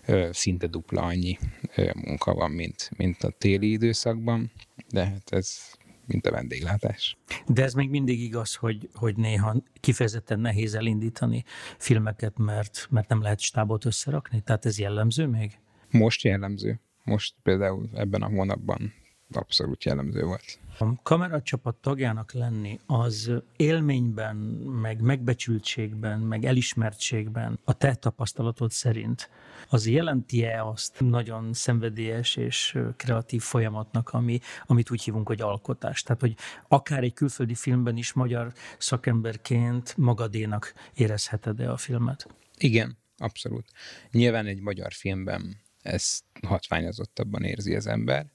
ö, 0.06 0.30
szinte 0.32 0.68
dupla 0.68 1.02
annyi 1.02 1.38
ö, 1.76 1.90
munka 2.06 2.34
van, 2.34 2.52
mint, 2.52 2.90
mint 2.98 3.24
a 3.24 3.30
téli 3.30 3.72
időszakban, 3.72 4.52
de 4.90 5.06
hát 5.06 5.30
ez 5.30 5.76
mint 6.06 6.26
a 6.28 6.32
vendéglátás. 6.32 7.18
De 7.48 7.64
ez 7.64 7.74
még 7.74 7.90
mindig 7.90 8.20
igaz, 8.20 8.56
hogy, 8.56 8.90
hogy 8.94 9.16
néha 9.16 9.64
kifejezetten 9.80 10.40
nehéz 10.40 10.76
elindítani 10.76 11.44
filmeket, 11.78 12.38
mert, 12.38 12.88
mert 12.90 13.10
nem 13.10 13.22
lehet 13.22 13.40
stábot 13.40 13.86
összerakni? 13.86 14.42
Tehát 14.42 14.66
ez 14.66 14.80
jellemző 14.80 15.26
még? 15.26 15.60
Most 15.90 16.24
jellemző. 16.24 16.80
Most 17.04 17.36
például 17.44 17.90
ebben 17.94 18.22
a 18.22 18.28
hónapban 18.28 18.94
abszolút 19.32 19.84
jellemző 19.84 20.24
volt. 20.24 20.60
A 20.80 21.02
kameracsapat 21.02 21.76
tagjának 21.76 22.32
lenni 22.32 22.80
az 22.86 23.32
élményben, 23.56 24.36
meg 24.82 25.02
megbecsültségben, 25.02 26.20
meg 26.20 26.46
elismertségben 26.46 27.60
a 27.64 27.74
te 27.74 27.96
tapasztalatod 27.96 28.72
szerint 28.72 29.30
az 29.70 29.88
jelenti-e 29.88 30.64
azt 30.64 31.00
nagyon 31.00 31.54
szenvedélyes 31.54 32.36
és 32.36 32.78
kreatív 32.98 33.42
folyamatnak, 33.42 34.10
ami, 34.10 34.40
amit 34.66 34.92
úgy 34.92 35.02
hívunk, 35.02 35.28
hogy 35.28 35.42
alkotás. 35.42 36.04
Tehát, 36.04 36.22
hogy 36.22 36.36
akár 36.68 37.04
egy 37.04 37.14
külföldi 37.14 37.56
filmben 37.56 37.98
is 37.98 38.14
magyar 38.14 38.54
szakemberként 38.78 39.98
magadénak 39.98 40.74
érezheted-e 40.94 41.72
a 41.72 41.78
filmet? 41.78 42.28
Igen, 42.58 42.98
abszolút. 43.18 43.72
Nyilván 44.12 44.46
egy 44.46 44.60
magyar 44.60 44.94
filmben 44.94 45.58
ezt 45.82 46.24
hatványozottabban 46.48 47.44
érzi 47.44 47.76
az 47.76 47.88
ember, 47.88 48.26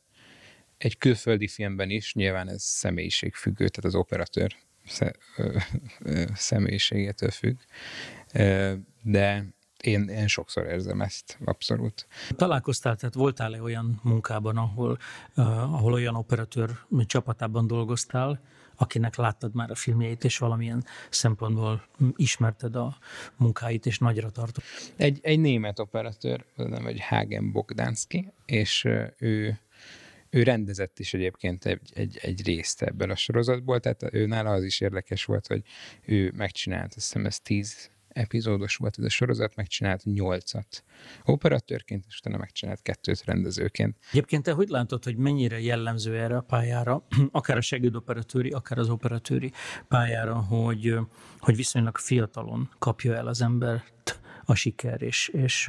egy 0.83 0.99
külföldi 0.99 1.49
filmben 1.49 1.91
is, 1.91 2.15
nyilván 2.15 2.49
ez 2.49 2.62
személyiségfüggő, 2.62 3.69
tehát 3.69 3.85
az 3.85 3.95
operatőr 3.95 4.57
személyiségétől 6.35 7.31
függ, 7.31 7.59
de 9.03 9.47
én, 9.83 10.09
én 10.09 10.27
sokszor 10.27 10.67
érzem 10.67 11.01
ezt, 11.01 11.39
abszolút. 11.45 12.07
Találkoztál, 12.37 12.97
tehát 12.97 13.15
voltál-e 13.15 13.62
olyan 13.62 14.01
munkában, 14.03 14.57
ahol, 14.57 14.99
ahol 15.35 15.93
olyan 15.93 16.15
operatőr 16.15 16.71
csapatában 17.07 17.67
dolgoztál, 17.67 18.41
akinek 18.77 19.17
láttad 19.17 19.55
már 19.55 19.71
a 19.71 19.75
filmjeit, 19.75 20.25
és 20.25 20.39
valamilyen 20.39 20.85
szempontból 21.11 21.85
ismerted 22.17 22.77
a 22.77 22.97
munkáit, 23.37 23.87
és 23.87 23.99
nagyra 23.99 24.31
tartod? 24.31 24.62
Egy, 24.97 25.19
egy 25.23 25.41
német 25.41 25.79
operatőr, 25.79 26.45
nem, 26.57 26.87
egy 26.87 27.01
Hagen 27.01 27.53
Bogdanski, 27.53 28.33
és 28.45 28.85
ő 29.19 29.59
ő 30.33 30.43
rendezett 30.43 30.99
is 30.99 31.15
egyébként 31.15 31.65
egy, 31.65 31.91
egy, 31.95 32.19
egy 32.23 32.45
részt 32.45 32.83
ebből 32.83 33.11
a 33.11 33.17
sorozatból, 33.17 33.81
tehát 33.81 34.15
ő 34.15 34.27
nála 34.27 34.51
az 34.51 34.65
is 34.65 34.81
érdekes 34.81 35.25
volt, 35.25 35.47
hogy 35.47 35.62
ő 36.07 36.33
megcsinált, 36.37 36.87
azt 36.87 36.95
hiszem 36.95 37.27
ez 37.27 37.41
tíz 37.41 37.91
epizódos 38.09 38.77
volt 38.77 38.99
ez 38.99 39.05
a 39.05 39.09
sorozat, 39.09 39.57
megcsinált 39.57 40.05
nyolcat 40.05 40.85
operatőrként, 41.25 42.05
és 42.09 42.19
utána 42.19 42.37
megcsinált 42.37 42.83
kettőt 42.83 43.25
rendezőként. 43.25 43.97
Egyébként 44.11 44.43
te 44.43 44.53
hogy 44.53 44.69
látod, 44.69 45.05
hogy 45.05 45.17
mennyire 45.17 45.61
jellemző 45.61 46.19
erre 46.19 46.37
a 46.37 46.41
pályára, 46.41 47.07
akár 47.31 47.57
a 47.57 47.61
segédoperatőri, 47.61 48.51
akár 48.51 48.79
az 48.79 48.89
operatőri 48.89 49.53
pályára, 49.89 50.35
hogy, 50.35 50.95
hogy 51.39 51.57
viszonylag 51.57 51.99
fiatalon 51.99 52.71
kapja 52.79 53.15
el 53.15 53.27
az 53.27 53.43
ember 53.43 53.83
a 54.45 54.55
siker, 54.55 55.03
és, 55.03 55.29
és 55.29 55.69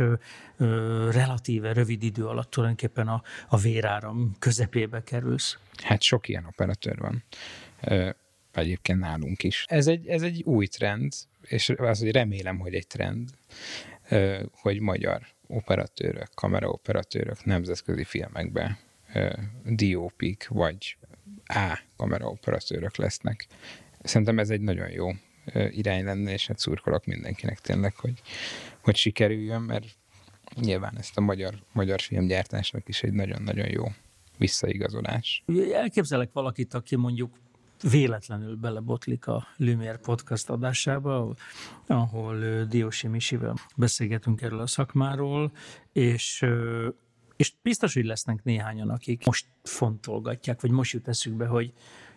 ö, 0.58 1.10
relatíve 1.12 1.74
rövid 1.74 2.03
idő 2.03 2.25
alatt 2.25 2.51
tulajdonképpen 2.51 3.08
a, 3.08 3.22
a 3.48 3.58
véráram 3.58 4.36
közepébe 4.39 5.03
kerülsz. 5.03 5.58
Hát 5.84 6.01
sok 6.01 6.27
ilyen 6.27 6.46
operatőr 6.46 6.98
van. 6.98 7.24
Ö, 7.82 8.10
egyébként 8.53 9.00
nálunk 9.00 9.44
is. 9.44 9.65
Ez 9.68 9.88
egy, 9.88 10.08
ez 10.08 10.22
egy 10.22 10.44
új 10.44 10.68
trend, 10.68 11.13
és 11.42 11.70
az, 11.70 12.00
hogy 12.00 12.12
remélem, 12.12 12.60
hogy 12.60 12.74
egy 12.74 12.88
trend, 12.88 13.30
ö, 14.10 14.44
hogy 14.51 14.80
magyar 14.80 15.22
operatőrök, 15.48 16.30
kameraoperatőrök 16.36 17.46
nemzetközi 17.46 18.03
filmekben 18.03 18.77
DOP-k 19.65 20.48
vagy 20.48 20.98
A 21.46 21.80
kameraoperatőrök 21.96 22.96
lesznek. 22.96 23.48
Szerintem 24.03 24.39
ez 24.39 24.50
egy 24.50 24.62
nagyon 24.62 24.89
jó 24.89 25.10
irány 25.69 26.03
lenne, 26.03 26.31
és 26.31 26.47
hát 26.47 26.59
szurkolok 26.59 27.05
mindenkinek 27.05 27.59
tényleg, 27.59 27.95
hogy, 27.95 28.21
hogy 28.83 28.95
sikerüljön, 28.95 29.62
mert 29.62 29.85
nyilván 30.55 30.97
ezt 30.97 31.17
a 31.17 31.21
magyar, 31.21 31.53
magyar 31.71 32.01
filmgyártásnak 32.01 32.88
is 32.88 33.03
egy 33.03 33.13
nagyon-nagyon 33.13 33.69
jó 33.69 33.83
visszaigazolás. 34.38 35.43
Elképzelek 35.73 36.29
valakit, 36.33 36.73
aki 36.73 36.95
mondjuk 36.95 37.33
véletlenül 37.91 38.55
belebotlik 38.55 39.27
a 39.27 39.47
Lumière 39.57 39.97
podcast 39.97 40.50
adásába, 40.50 41.35
ahol 41.88 42.63
Diósi 42.65 43.07
Misivel 43.07 43.55
beszélgetünk 43.75 44.41
erről 44.41 44.59
a 44.59 44.67
szakmáról, 44.67 45.51
és 45.91 46.45
és 47.35 47.53
biztos, 47.62 47.93
hogy 47.93 48.05
lesznek 48.05 48.43
néhányan, 48.43 48.89
akik 48.89 49.25
most 49.25 49.45
fontolgatják, 49.63 50.62
vagy 50.62 50.71
most 50.71 50.93
jut 50.93 51.07
eszükbe, 51.07 51.45
hogy 51.45 51.73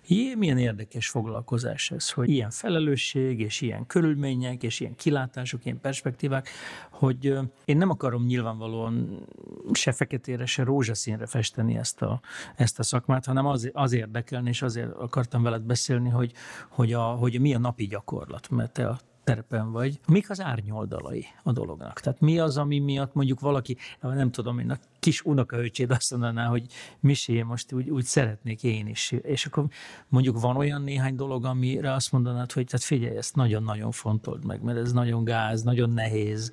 Jé, 0.09 0.35
milyen 0.35 0.59
érdekes 0.59 1.09
foglalkozás 1.09 1.91
ez, 1.91 2.11
hogy 2.11 2.29
ilyen 2.29 2.51
felelősség, 2.51 3.41
és 3.41 3.61
ilyen 3.61 3.87
körülmények, 3.87 4.63
és 4.63 4.81
ilyen 4.81 4.95
kilátások, 4.95 5.65
ilyen 5.65 5.81
perspektívák, 5.81 6.49
hogy 6.91 7.39
én 7.65 7.77
nem 7.77 7.91
akarom 7.91 8.25
nyilvánvalóan 8.25 9.27
se 9.73 9.93
feketére, 9.93 10.47
se 10.47 10.65
rózsaszínre 10.65 11.27
festeni 11.27 11.77
ezt 11.77 12.03
a, 12.03 12.21
ezt 12.57 12.79
a 12.79 12.83
szakmát, 12.83 13.25
hanem 13.25 13.47
az, 13.47 13.71
az 13.73 13.93
érdekelni, 13.93 14.49
és 14.49 14.63
azért 14.63 14.93
akartam 14.93 15.43
veled 15.43 15.63
beszélni, 15.63 16.09
hogy, 16.09 16.33
hogy, 16.69 16.93
a, 16.93 17.03
hogy 17.03 17.41
mi 17.41 17.55
a 17.55 17.59
napi 17.59 17.87
gyakorlat, 17.87 18.51
mert 18.51 18.73
te 18.73 18.89
a 18.89 18.99
terepen 19.25 19.73
vagy, 19.73 20.01
mik 20.09 20.31
az 20.31 20.41
árnyoldalai 20.41 21.27
a 21.43 21.53
dolognak? 21.53 22.01
Tehát 22.01 22.21
mi 22.21 22.39
az, 22.39 22.57
ami 22.57 22.79
miatt 22.79 23.15
mondjuk 23.15 23.41
valaki, 23.41 23.77
nem 24.01 24.31
tudom 24.31 24.59
én, 24.59 24.71
a 24.71 24.79
kis 25.07 25.25
unokaöcséd 25.25 25.91
azt 25.91 26.11
mondaná, 26.11 26.47
hogy 26.47 26.67
Misi, 27.01 27.43
most 27.43 27.73
úgy, 27.73 27.91
úgy 27.91 28.05
szeretnék 28.05 28.63
én 28.63 28.87
is. 28.87 29.11
És 29.11 29.47
akkor 29.47 29.67
mondjuk 30.09 30.41
van 30.41 30.57
olyan 30.57 30.83
néhány 30.83 31.15
dolog, 31.15 31.45
amire 31.45 31.93
azt 31.93 32.13
mondanád, 32.13 32.53
hogy 32.53 32.67
tehát 32.67 32.85
figyelj, 32.85 33.17
ezt 33.17 33.35
nagyon-nagyon 33.35 33.91
fontold 33.91 34.45
meg, 34.45 34.63
mert 34.63 34.79
ez 34.79 34.93
nagyon 34.93 35.25
gáz, 35.25 35.63
nagyon 35.63 35.91
nehéz. 35.91 36.53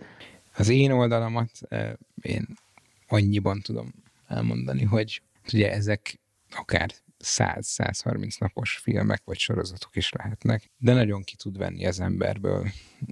Az 0.58 0.70
én 0.70 0.92
oldalamat 0.92 1.52
én 2.22 2.48
annyiban 3.08 3.62
tudom 3.62 3.94
elmondani, 4.28 4.84
hogy 4.84 5.22
ugye 5.54 5.72
ezek 5.72 6.20
akár 6.50 6.92
100-130 7.26 8.40
napos 8.40 8.78
filmek 8.78 9.22
vagy 9.26 9.38
sorozatok 9.38 9.96
is 9.96 10.12
lehetnek, 10.12 10.72
de 10.78 10.94
nagyon 10.94 11.24
ki 11.24 11.36
tud 11.36 11.58
venni 11.58 11.86
az 11.86 12.00
emberből 12.00 12.68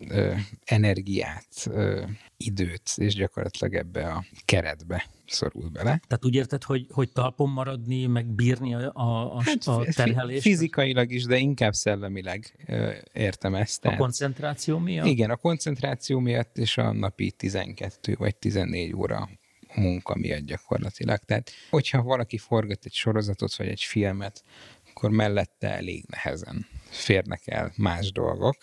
ö, 0.09 0.33
energiát, 0.65 1.47
ö, 1.69 2.03
időt, 2.37 2.91
és 2.95 3.13
gyakorlatilag 3.13 3.73
ebbe 3.73 4.07
a 4.07 4.25
keretbe 4.45 5.05
szorul 5.25 5.69
bele. 5.69 6.01
Tehát 6.07 6.25
úgy 6.25 6.35
érted, 6.35 6.63
hogy, 6.63 6.87
hogy 6.89 7.11
talpon 7.11 7.49
maradni, 7.49 8.05
meg 8.05 8.25
bírni 8.25 8.73
a, 8.75 8.91
a, 8.93 9.35
a, 9.35 9.43
hát, 9.43 9.67
a 9.67 9.85
terhelést? 9.95 10.41
Fizikailag 10.41 11.11
is, 11.11 11.23
de 11.23 11.37
inkább 11.37 11.73
szellemileg 11.73 12.65
ö, 12.67 12.91
értem 13.13 13.55
ezt. 13.55 13.81
Tehát, 13.81 13.97
a 13.97 14.01
koncentráció 14.01 14.77
miatt? 14.77 15.05
Igen, 15.05 15.29
a 15.29 15.35
koncentráció 15.35 16.19
miatt, 16.19 16.57
és 16.57 16.77
a 16.77 16.91
napi 16.91 17.31
12 17.31 18.15
vagy 18.15 18.35
14 18.35 18.95
óra 18.95 19.29
munka 19.75 20.15
miatt 20.15 20.45
gyakorlatilag. 20.45 21.19
Tehát, 21.19 21.51
hogyha 21.69 22.01
valaki 22.01 22.37
forgat 22.37 22.85
egy 22.85 22.93
sorozatot 22.93 23.55
vagy 23.55 23.67
egy 23.67 23.81
filmet, 23.81 24.43
akkor 24.89 25.09
mellette 25.09 25.69
elég 25.69 26.05
nehezen 26.07 26.67
férnek 26.89 27.41
el 27.45 27.73
más 27.77 28.11
dolgok. 28.11 28.57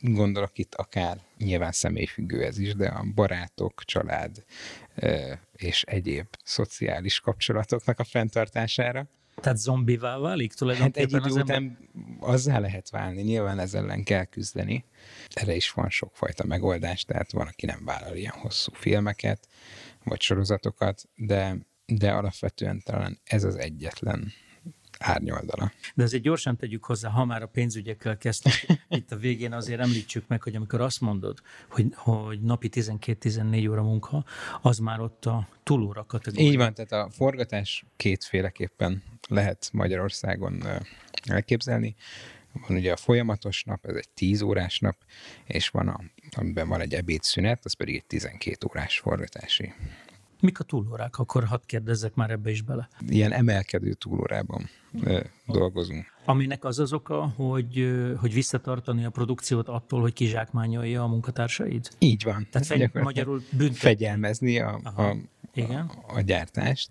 Gondolok 0.00 0.58
itt 0.58 0.74
akár 0.74 1.20
nyilván 1.38 1.72
személyfüggő 1.72 2.44
ez 2.44 2.58
is, 2.58 2.74
de 2.74 2.88
a 2.88 3.04
barátok, 3.14 3.82
család 3.84 4.44
és 5.52 5.82
egyéb 5.82 6.26
szociális 6.44 7.20
kapcsolatoknak 7.20 7.98
a 7.98 8.04
fenntartására. 8.04 9.08
Tehát 9.40 9.58
zombivá 9.58 10.18
válik 10.18 10.52
tulajdonképpen 10.52 11.10
hát 11.10 11.24
egy 11.24 11.30
idő 11.30 11.40
után 11.40 11.56
ember... 11.56 11.78
azzá 12.20 12.58
lehet 12.58 12.90
válni, 12.90 13.22
nyilván 13.22 13.58
ezzel 13.58 13.82
ellen 13.82 14.04
kell 14.04 14.24
küzdeni. 14.24 14.84
Erre 15.30 15.54
is 15.54 15.70
van 15.70 15.90
sokfajta 15.90 16.44
megoldás, 16.44 17.04
tehát 17.04 17.32
van, 17.32 17.46
aki 17.46 17.66
nem 17.66 17.84
vállal 17.84 18.16
ilyen 18.16 18.34
hosszú 18.36 18.72
filmeket, 18.74 19.48
vagy 20.04 20.20
sorozatokat, 20.20 21.08
de, 21.14 21.56
de 21.86 22.12
alapvetően 22.12 22.82
talán 22.84 23.20
ez 23.24 23.44
az 23.44 23.56
egyetlen 23.56 24.32
árnyoldala. 24.98 25.72
De 25.94 26.02
ezért 26.02 26.22
gyorsan 26.22 26.56
tegyük 26.56 26.84
hozzá, 26.84 27.08
ha 27.08 27.24
már 27.24 27.42
a 27.42 27.46
pénzügyekkel 27.46 28.16
kezdtük, 28.16 28.52
itt 28.88 29.12
a 29.12 29.16
végén 29.16 29.52
azért 29.52 29.80
említsük 29.80 30.28
meg, 30.28 30.42
hogy 30.42 30.56
amikor 30.56 30.80
azt 30.80 31.00
mondod, 31.00 31.38
hogy, 31.70 31.86
hogy 31.94 32.40
napi 32.40 32.68
12-14 32.72 33.70
óra 33.70 33.82
munka, 33.82 34.24
az 34.62 34.78
már 34.78 35.00
ott 35.00 35.26
a 35.26 35.48
túlóra 35.62 36.04
kategória. 36.04 36.50
Így 36.50 36.56
van, 36.56 36.74
tehát 36.74 36.92
a 36.92 37.10
forgatás 37.10 37.84
kétféleképpen 37.96 39.02
lehet 39.28 39.68
Magyarországon 39.72 40.62
elképzelni. 41.24 41.94
Van 42.52 42.76
ugye 42.76 42.92
a 42.92 42.96
folyamatos 42.96 43.64
nap, 43.64 43.86
ez 43.86 43.94
egy 43.94 44.08
10 44.08 44.42
órás 44.42 44.78
nap, 44.78 44.96
és 45.46 45.68
van, 45.68 45.88
a, 45.88 46.00
amiben 46.36 46.68
van 46.68 46.80
egy 46.80 46.94
ebédszünet, 46.94 47.64
az 47.64 47.74
pedig 47.74 47.94
egy 47.94 48.06
12 48.06 48.66
órás 48.70 48.98
forgatási 48.98 49.74
Mik 50.40 50.60
a 50.60 50.64
túlórák? 50.64 51.18
Akkor 51.18 51.44
hadd 51.44 51.60
kérdezzek 51.66 52.14
már 52.14 52.30
ebbe 52.30 52.50
is 52.50 52.62
bele. 52.62 52.88
Ilyen 53.08 53.32
emelkedő 53.32 53.92
túlórában 53.92 54.68
ö, 55.02 55.20
dolgozunk. 55.46 56.06
Aminek 56.24 56.64
az 56.64 56.78
az 56.78 56.92
oka, 56.92 57.26
hogy, 57.26 57.92
hogy 58.16 58.32
visszatartani 58.32 59.04
a 59.04 59.10
produkciót 59.10 59.68
attól, 59.68 60.00
hogy 60.00 60.12
kizsákmányolja 60.12 61.02
a 61.02 61.06
munkatársaid? 61.06 61.88
Így 61.98 62.24
van. 62.24 62.46
Tehát 62.50 62.66
fegy, 62.66 62.90
magyarul 62.92 63.42
büntetni. 63.50 63.74
Fegyelmezni 63.74 64.58
a, 64.58 64.80
a, 64.84 65.16
Igen. 65.54 65.90
a, 66.06 66.14
a 66.14 66.20
gyártást. 66.20 66.90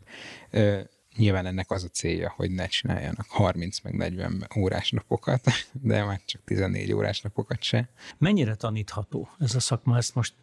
Ö, 0.49 0.79
Nyilván 1.17 1.45
ennek 1.45 1.71
az 1.71 1.83
a 1.83 1.87
célja, 1.87 2.33
hogy 2.35 2.51
ne 2.51 2.67
csináljanak 2.67 3.25
30 3.27 3.79
meg 3.81 3.93
40 3.93 4.47
órás 4.57 4.91
napokat, 4.91 5.41
de 5.81 6.03
már 6.03 6.21
csak 6.25 6.41
14 6.45 6.93
órás 6.93 7.21
napokat 7.21 7.63
se. 7.63 7.89
Mennyire 8.17 8.55
tanítható 8.55 9.29
ez 9.39 9.55
a 9.55 9.59
szakma? 9.59 9.97
Ezt 9.97 10.15
most 10.15 10.33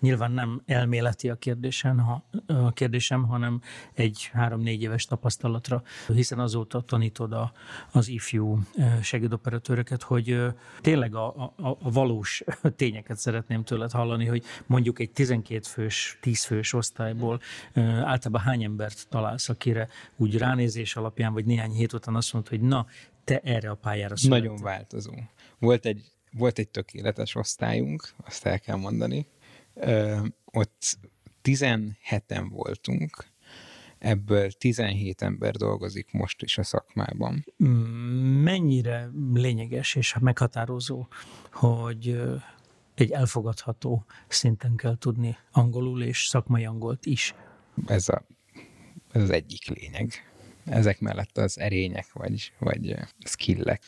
Nyilván 0.00 0.32
nem 0.32 0.62
elméleti 0.66 1.28
a, 1.28 1.34
kérdésen, 1.34 2.00
ha, 2.00 2.24
a 2.46 2.72
kérdésem, 2.72 3.22
hanem 3.26 3.60
egy 3.94 4.30
három-négy 4.32 4.82
éves 4.82 5.04
tapasztalatra, 5.04 5.82
hiszen 6.06 6.38
azóta 6.38 6.80
tanítod 6.80 7.32
a, 7.32 7.52
az 7.92 8.08
ifjú 8.08 8.58
segédoperatőröket, 9.02 10.02
hogy 10.02 10.40
tényleg 10.80 11.14
a, 11.14 11.26
a, 11.26 11.54
a 11.80 11.90
valós 11.90 12.42
tényeket 12.76 13.18
szeretném 13.18 13.64
tőled 13.64 13.90
hallani, 13.90 14.26
hogy 14.26 14.44
mondjuk 14.66 14.98
egy 14.98 15.10
12 15.10 15.60
fős, 15.62 16.18
10 16.20 16.44
fős 16.44 16.72
osztályból 16.72 17.40
általában 17.74 18.40
hány 18.40 18.64
embert 18.64 19.06
találsz, 19.08 19.48
akire 19.48 19.88
úgy 20.16 20.38
ránézés 20.38 20.96
alapján, 20.96 21.32
vagy 21.32 21.44
néhány 21.44 21.70
hét 21.70 21.92
után 21.92 22.14
azt 22.14 22.32
mondod, 22.32 22.50
hogy 22.50 22.60
na, 22.60 22.86
te 23.24 23.40
erre 23.40 23.70
a 23.70 23.74
pályára 23.74 24.16
születtél. 24.16 24.48
Nagyon 24.48 24.62
változó. 24.62 25.12
Volt 25.58 25.86
egy, 25.86 26.04
volt 26.32 26.58
egy 26.58 26.68
tökéletes 26.68 27.34
osztályunk, 27.34 28.08
azt 28.24 28.46
el 28.46 28.60
kell 28.60 28.76
mondani, 28.76 29.26
ott 30.44 30.98
17-en 31.44 32.46
voltunk, 32.48 33.32
ebből 33.98 34.50
17 34.50 35.22
ember 35.22 35.56
dolgozik 35.56 36.12
most 36.12 36.42
is 36.42 36.58
a 36.58 36.62
szakmában. 36.62 37.44
Mennyire 38.42 39.10
lényeges 39.32 39.94
és 39.94 40.16
meghatározó, 40.20 41.06
hogy 41.52 42.22
egy 42.94 43.10
elfogadható 43.10 44.04
szinten 44.28 44.76
kell 44.76 44.96
tudni 44.98 45.36
angolul 45.50 46.02
és 46.02 46.26
szakmai 46.26 46.64
angolt 46.64 47.06
is? 47.06 47.34
Ez, 47.86 48.08
a, 48.08 48.26
ez 49.12 49.22
az 49.22 49.30
egyik 49.30 49.66
lényeg. 49.68 50.12
Ezek 50.64 51.00
mellett 51.00 51.38
az 51.38 51.58
erények 51.58 52.12
vagy, 52.12 52.52
vagy 52.58 52.96
skillek 53.24 53.82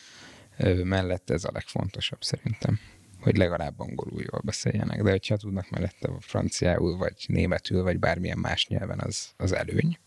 mellett 0.85 1.31
ez 1.31 1.45
a 1.45 1.51
legfontosabb 1.53 2.23
szerintem 2.23 2.79
hogy 3.25 3.37
legalább 3.37 3.81
angolul 3.81 4.23
jól 4.31 4.41
beszéljenek, 4.45 5.03
de 5.03 5.11
hogyha 5.11 5.37
tudnak 5.37 5.71
mellette 5.71 6.11
franciául, 6.21 6.97
vagy 6.97 7.25
németül, 7.27 7.83
vagy 7.83 7.99
bármilyen 7.99 8.39
más 8.39 8.67
nyelven, 8.67 9.01
az, 9.01 9.29
az 9.37 9.53
előny. 9.53 9.99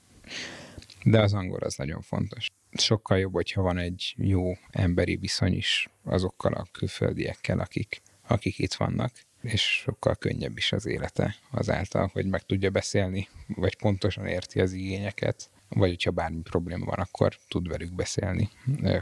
De 1.04 1.22
az 1.22 1.34
angol 1.34 1.60
az 1.60 1.76
nagyon 1.76 2.02
fontos. 2.02 2.48
Sokkal 2.72 3.20
jobb, 3.20 3.34
hogyha 3.34 3.62
van 3.62 3.78
egy 3.78 4.14
jó 4.18 4.54
emberi 4.70 5.16
viszony 5.16 5.54
is 5.54 5.90
azokkal 6.04 6.54
a 6.54 6.68
külföldiekkel, 6.72 7.60
akik, 7.60 8.02
akik 8.28 8.60
itt 8.60 8.74
vannak, 8.74 9.12
és 9.42 9.62
sokkal 9.62 10.16
könnyebb 10.16 10.58
is 10.58 10.72
az 10.72 10.86
élete 10.86 11.36
azáltal, 11.52 12.10
hogy 12.14 12.26
meg 12.26 12.46
tudja 12.46 12.70
beszélni, 12.70 13.28
vagy 13.48 13.78
pontosan 13.78 14.26
érti 14.26 14.60
az 14.60 14.72
igényeket, 14.72 15.50
vagy 15.70 15.90
hogyha 15.90 16.12
bármi 16.12 16.42
probléma 16.42 16.86
van, 16.86 17.00
akkor 17.00 17.38
tud 17.48 17.68
velük 17.68 17.94
beszélni, 17.94 18.50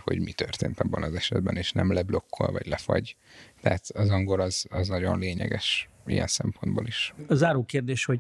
hogy 0.04 0.22
mi 0.22 0.32
történt 0.32 0.80
abban 0.80 1.04
az 1.04 1.16
esetben, 1.16 1.56
és 1.56 1.72
nem 1.72 1.94
leblokkol, 1.94 2.52
vagy 2.52 2.68
lefagy. 2.68 3.16
Tehát 3.62 3.90
az 3.94 4.10
angol 4.10 4.40
az, 4.40 4.66
az 4.70 4.88
nagyon 4.88 5.20
lényeges 5.20 5.90
ilyen 6.06 6.28
szempontból 6.28 6.88
is. 6.88 7.14
A 7.28 7.34
záró 7.34 7.66
kérdés, 7.66 8.06
hogy, 8.06 8.20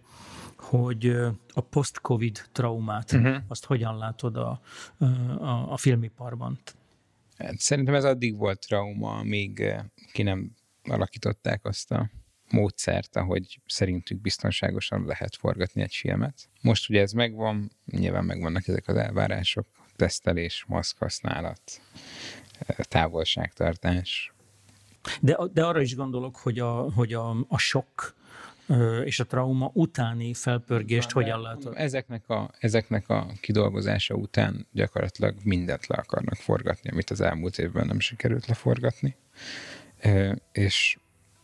hogy 0.57 1.05
a 1.53 1.61
post-covid 1.61 2.41
traumát, 2.51 3.11
uh-huh. 3.11 3.35
azt 3.47 3.65
hogyan 3.65 3.97
látod 3.97 4.35
a, 4.35 4.61
a, 5.39 5.71
a 5.71 5.77
filmiparban? 5.77 6.59
Hát 7.37 7.59
szerintem 7.59 7.93
ez 7.93 8.03
addig 8.03 8.37
volt 8.37 8.67
trauma, 8.67 9.15
amíg 9.15 9.63
ki 10.11 10.23
nem 10.23 10.51
alakították 10.83 11.65
azt 11.65 11.91
a 11.91 12.09
módszert, 12.51 13.15
ahogy 13.15 13.61
szerintük 13.65 14.21
biztonságosan 14.21 15.05
lehet 15.05 15.35
forgatni 15.35 15.81
egy 15.81 15.95
filmet. 15.95 16.49
Most 16.61 16.89
ugye 16.89 17.01
ez 17.01 17.11
megvan, 17.11 17.71
nyilván 17.85 18.25
megvannak 18.25 18.67
ezek 18.67 18.87
az 18.87 18.95
elvárások, 18.95 19.67
tesztelés, 19.95 20.65
maszkhasználat, 20.67 21.81
távolságtartás. 22.77 24.33
De, 25.21 25.37
de 25.53 25.65
arra 25.65 25.81
is 25.81 25.95
gondolok, 25.95 26.35
hogy 26.35 26.59
a, 26.59 26.91
hogy 26.91 27.13
a, 27.13 27.29
a 27.47 27.57
sok 27.57 28.15
és 29.03 29.19
a 29.19 29.25
trauma 29.25 29.71
utáni 29.73 30.33
felpörgést 30.33 31.11
Van, 31.11 31.23
hogyan 31.23 31.41
látod? 31.41 31.73
Ezeknek 31.75 32.29
a, 32.29 32.49
ezeknek 32.59 33.09
a 33.09 33.27
kidolgozása 33.41 34.15
után 34.15 34.67
gyakorlatilag 34.71 35.35
mindent 35.43 35.87
le 35.87 35.95
akarnak 35.95 36.35
forgatni, 36.35 36.89
amit 36.89 37.09
az 37.09 37.21
elmúlt 37.21 37.57
évben 37.57 37.87
nem 37.87 37.99
sikerült 37.99 38.45
leforgatni. 38.45 39.15
És 40.51 40.97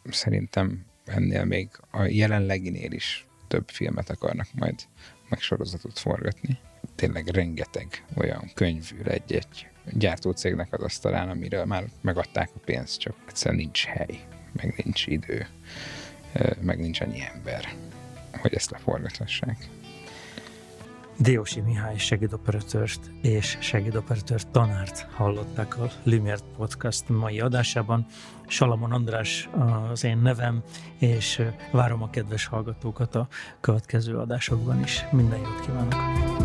szerintem 0.03 0.85
ennél 1.11 1.45
még 1.45 1.69
a 1.91 2.03
jelenleginél 2.03 2.91
is 2.91 3.25
több 3.47 3.69
filmet 3.69 4.09
akarnak 4.09 4.47
majd 4.53 4.75
meg 5.29 5.39
sorozatot 5.39 5.99
forgatni. 5.99 6.57
Tényleg 6.95 7.27
rengeteg 7.27 8.05
olyan 8.15 8.51
könyvűr 8.53 9.07
egy-egy 9.07 9.67
gyártócégnek 9.93 10.73
az 10.73 10.83
asztalán, 10.83 11.29
amiről 11.29 11.65
már 11.65 11.83
megadták 12.01 12.49
a 12.55 12.59
pénzt, 12.65 12.99
csak 12.99 13.15
egyszerűen 13.27 13.61
nincs 13.61 13.85
hely, 13.85 14.19
meg 14.51 14.81
nincs 14.83 15.07
idő, 15.07 15.47
meg 16.61 16.79
nincs 16.79 17.01
annyi 17.01 17.21
ember, 17.33 17.73
hogy 18.31 18.53
ezt 18.53 18.71
leforgathassák. 18.71 19.67
Diósi 21.21 21.59
Mihály 21.59 21.97
segédoperatőrt 21.97 23.11
és 23.21 23.57
segédoperatőr 23.59 24.43
tanárt 24.51 25.07
hallották 25.15 25.77
a 25.77 25.89
Lumière 26.03 26.39
Podcast 26.57 27.09
mai 27.09 27.39
adásában. 27.39 28.05
Salamon 28.47 28.91
András 28.91 29.49
az 29.91 30.03
én 30.03 30.17
nevem, 30.17 30.63
és 30.97 31.41
várom 31.71 32.03
a 32.03 32.09
kedves 32.09 32.45
hallgatókat 32.45 33.15
a 33.15 33.27
következő 33.59 34.17
adásokban 34.17 34.83
is. 34.83 35.05
Minden 35.11 35.39
jót 35.39 35.59
kívánok! 35.65 36.40